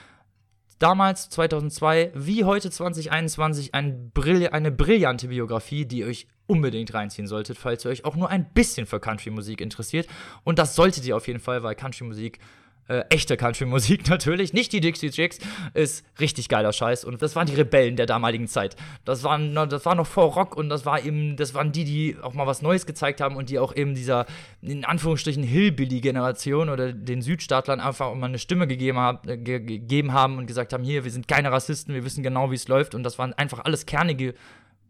[0.79, 7.27] Damals, 2002, wie heute 2021, ein Brill eine brillante Biografie, die ihr euch unbedingt reinziehen
[7.27, 10.09] solltet, falls ihr euch auch nur ein bisschen für Country-Musik interessiert.
[10.45, 12.39] Und das solltet ihr auf jeden Fall, weil Country-Musik
[12.89, 15.39] äh, echte Country-Musik natürlich, nicht die Dixie Chicks,
[15.75, 17.05] ist richtig geiler Scheiß.
[17.05, 18.77] Und das waren die Rebellen der damaligen Zeit.
[19.05, 22.17] Das, waren, das war noch vor Rock und das war eben, das waren die, die
[22.21, 24.27] auch mal was Neues gezeigt haben und die auch eben dieser,
[24.63, 30.13] in Anführungsstrichen, Hillbilly-Generation oder den Südstaatlern einfach mal eine Stimme gegeben, hab, äh, ge gegeben
[30.13, 32.95] haben und gesagt haben, hier, wir sind keine Rassisten, wir wissen genau, wie es läuft.
[32.95, 34.35] Und das waren einfach alles kernige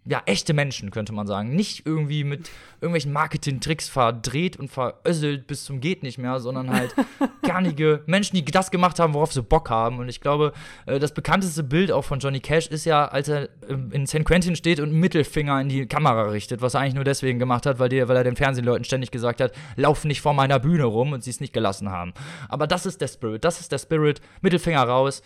[0.09, 1.55] ja, echte Menschen, könnte man sagen.
[1.55, 6.95] Nicht irgendwie mit irgendwelchen Marketing-Tricks verdreht und verösselt bis zum geht nicht mehr, sondern halt
[7.43, 9.99] kernige Menschen, die das gemacht haben, worauf sie Bock haben.
[9.99, 10.53] Und ich glaube,
[10.87, 14.25] äh, das bekannteste Bild auch von Johnny Cash ist ja, als er ähm, in San
[14.25, 17.67] Quentin steht und einen Mittelfinger in die Kamera richtet, was er eigentlich nur deswegen gemacht
[17.67, 20.85] hat, weil, die, weil er den Fernsehleuten ständig gesagt hat, lauf nicht vor meiner Bühne
[20.85, 22.15] rum und sie es nicht gelassen haben.
[22.49, 24.23] Aber das ist der Spirit, das ist der Spirit.
[24.41, 25.23] Mittelfinger raus,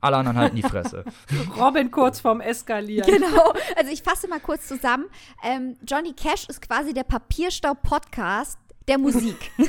[0.00, 1.04] alle anderen halten die Fresse.
[1.58, 3.10] Robin kurz vorm Eskalieren.
[3.10, 3.52] Genau.
[3.76, 5.06] Also ich fasse mal kurz zusammen.
[5.42, 9.50] Ähm, Johnny Cash ist quasi der Papierstau-Podcast der Musik.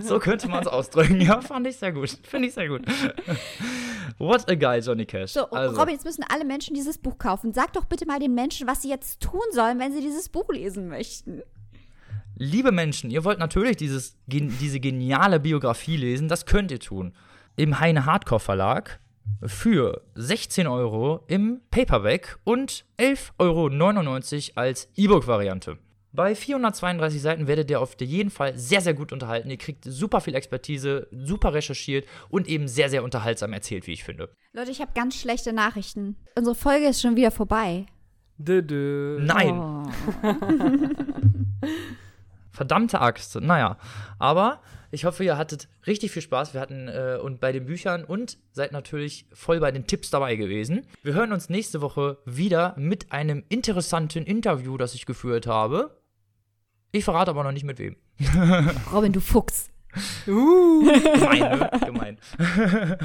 [0.00, 1.20] so könnte man es ausdrücken.
[1.20, 2.18] Ja, fand ich sehr gut.
[2.24, 2.82] Finde ich sehr gut.
[4.18, 5.32] What a guy, Johnny Cash.
[5.32, 7.52] So, also, Robin, jetzt müssen alle Menschen dieses Buch kaufen.
[7.52, 10.48] Sag doch bitte mal den Menschen, was sie jetzt tun sollen, wenn sie dieses Buch
[10.48, 11.42] lesen möchten.
[12.40, 16.26] Liebe Menschen, ihr wollt natürlich dieses, gen- diese geniale Biografie lesen.
[16.26, 17.12] Das könnt ihr tun.
[17.56, 18.98] Im Heine Hardcore Verlag
[19.44, 25.76] für 16 Euro im Paperback und 11,99 Euro als E-Book-Variante.
[26.12, 29.48] Bei 432 Seiten werdet ihr auf jeden Fall sehr, sehr gut unterhalten.
[29.50, 34.02] Ihr kriegt super viel Expertise, super recherchiert und eben sehr, sehr unterhaltsam erzählt, wie ich
[34.02, 34.30] finde.
[34.52, 36.16] Leute, ich habe ganz schlechte Nachrichten.
[36.36, 37.86] Unsere Folge ist schon wieder vorbei.
[38.38, 39.20] Dö, dö.
[39.22, 39.86] Nein, Oh.
[42.50, 43.40] Verdammte Axt.
[43.40, 43.76] Naja,
[44.18, 44.60] aber
[44.90, 46.52] ich hoffe, ihr hattet richtig viel Spaß.
[46.52, 50.34] Wir hatten äh, und bei den Büchern und seid natürlich voll bei den Tipps dabei
[50.36, 50.86] gewesen.
[51.02, 56.00] Wir hören uns nächste Woche wieder mit einem interessanten Interview, das ich geführt habe.
[56.92, 57.96] Ich verrate aber noch nicht mit wem.
[58.92, 59.70] Robin, du Fuchs.
[60.26, 61.70] Gemein, ne?
[61.84, 62.18] Gemein.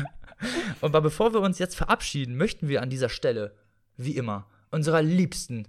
[0.81, 3.55] und aber bevor wir uns jetzt verabschieden, möchten wir an dieser Stelle,
[3.97, 5.67] wie immer, unserer liebsten,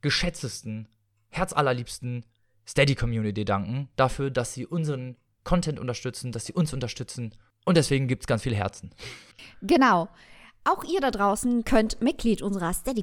[0.00, 0.88] geschätztesten,
[1.28, 2.24] herzallerliebsten
[2.68, 3.88] Steady-Community danken.
[3.96, 7.34] Dafür, dass sie unseren Content unterstützen, dass sie uns unterstützen.
[7.64, 8.90] Und deswegen gibt es ganz viele Herzen.
[9.62, 10.08] Genau.
[10.64, 13.02] Auch ihr da draußen könnt Mitglied unserer Steady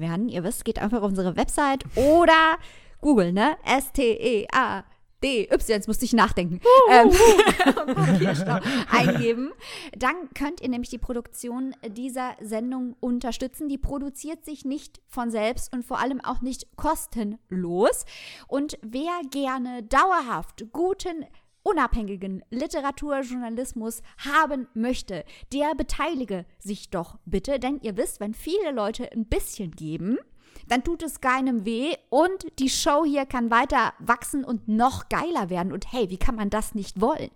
[0.00, 0.28] werden.
[0.28, 2.58] Ihr wisst, geht einfach auf unsere Website oder
[3.00, 3.56] Google, ne?
[3.64, 4.84] S-T-E-A.
[5.22, 6.60] D, Y, jetzt musste ich nachdenken.
[6.90, 7.10] Ähm,
[7.94, 8.58] Papierstau
[8.90, 9.52] eingeben.
[9.96, 13.68] Dann könnt ihr nämlich die Produktion dieser Sendung unterstützen.
[13.68, 18.04] Die produziert sich nicht von selbst und vor allem auch nicht kostenlos.
[18.46, 21.24] Und wer gerne dauerhaft guten
[21.62, 29.10] unabhängigen Literaturjournalismus haben möchte, der beteilige sich doch bitte, denn ihr wisst, wenn viele Leute
[29.10, 30.18] ein bisschen geben,
[30.68, 35.50] dann tut es keinem weh und die Show hier kann weiter wachsen und noch geiler
[35.50, 35.72] werden.
[35.72, 37.30] Und hey, wie kann man das nicht wollen?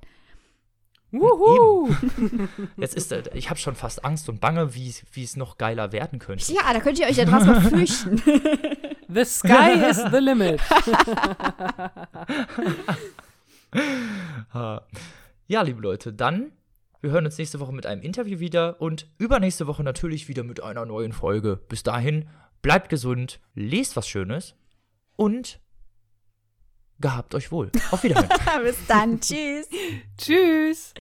[1.12, 1.93] Wuhu.
[2.77, 5.59] Jetzt ist äh, ich habe schon fast Angst und Bange, wie es- wie es noch
[5.59, 6.52] geiler werden könnte.
[6.52, 8.19] Ja, da könnt ihr euch ja draus mal fürchten.
[9.12, 10.61] The sky is the limit.
[15.48, 16.52] Ja, liebe Leute, dann
[17.02, 20.62] wir hören uns nächste Woche mit einem Interview wieder und übernächste Woche natürlich wieder mit
[20.62, 21.57] einer neuen Folge.
[21.69, 22.28] Bis dahin,
[22.62, 24.55] bleibt gesund, lest was Schönes
[25.16, 25.61] und
[27.01, 27.70] gehabt euch wohl.
[27.91, 28.28] Auf Wiedersehen.
[28.62, 29.20] Bis dann.
[29.20, 29.69] Tschüss.
[30.19, 30.95] Tschüss.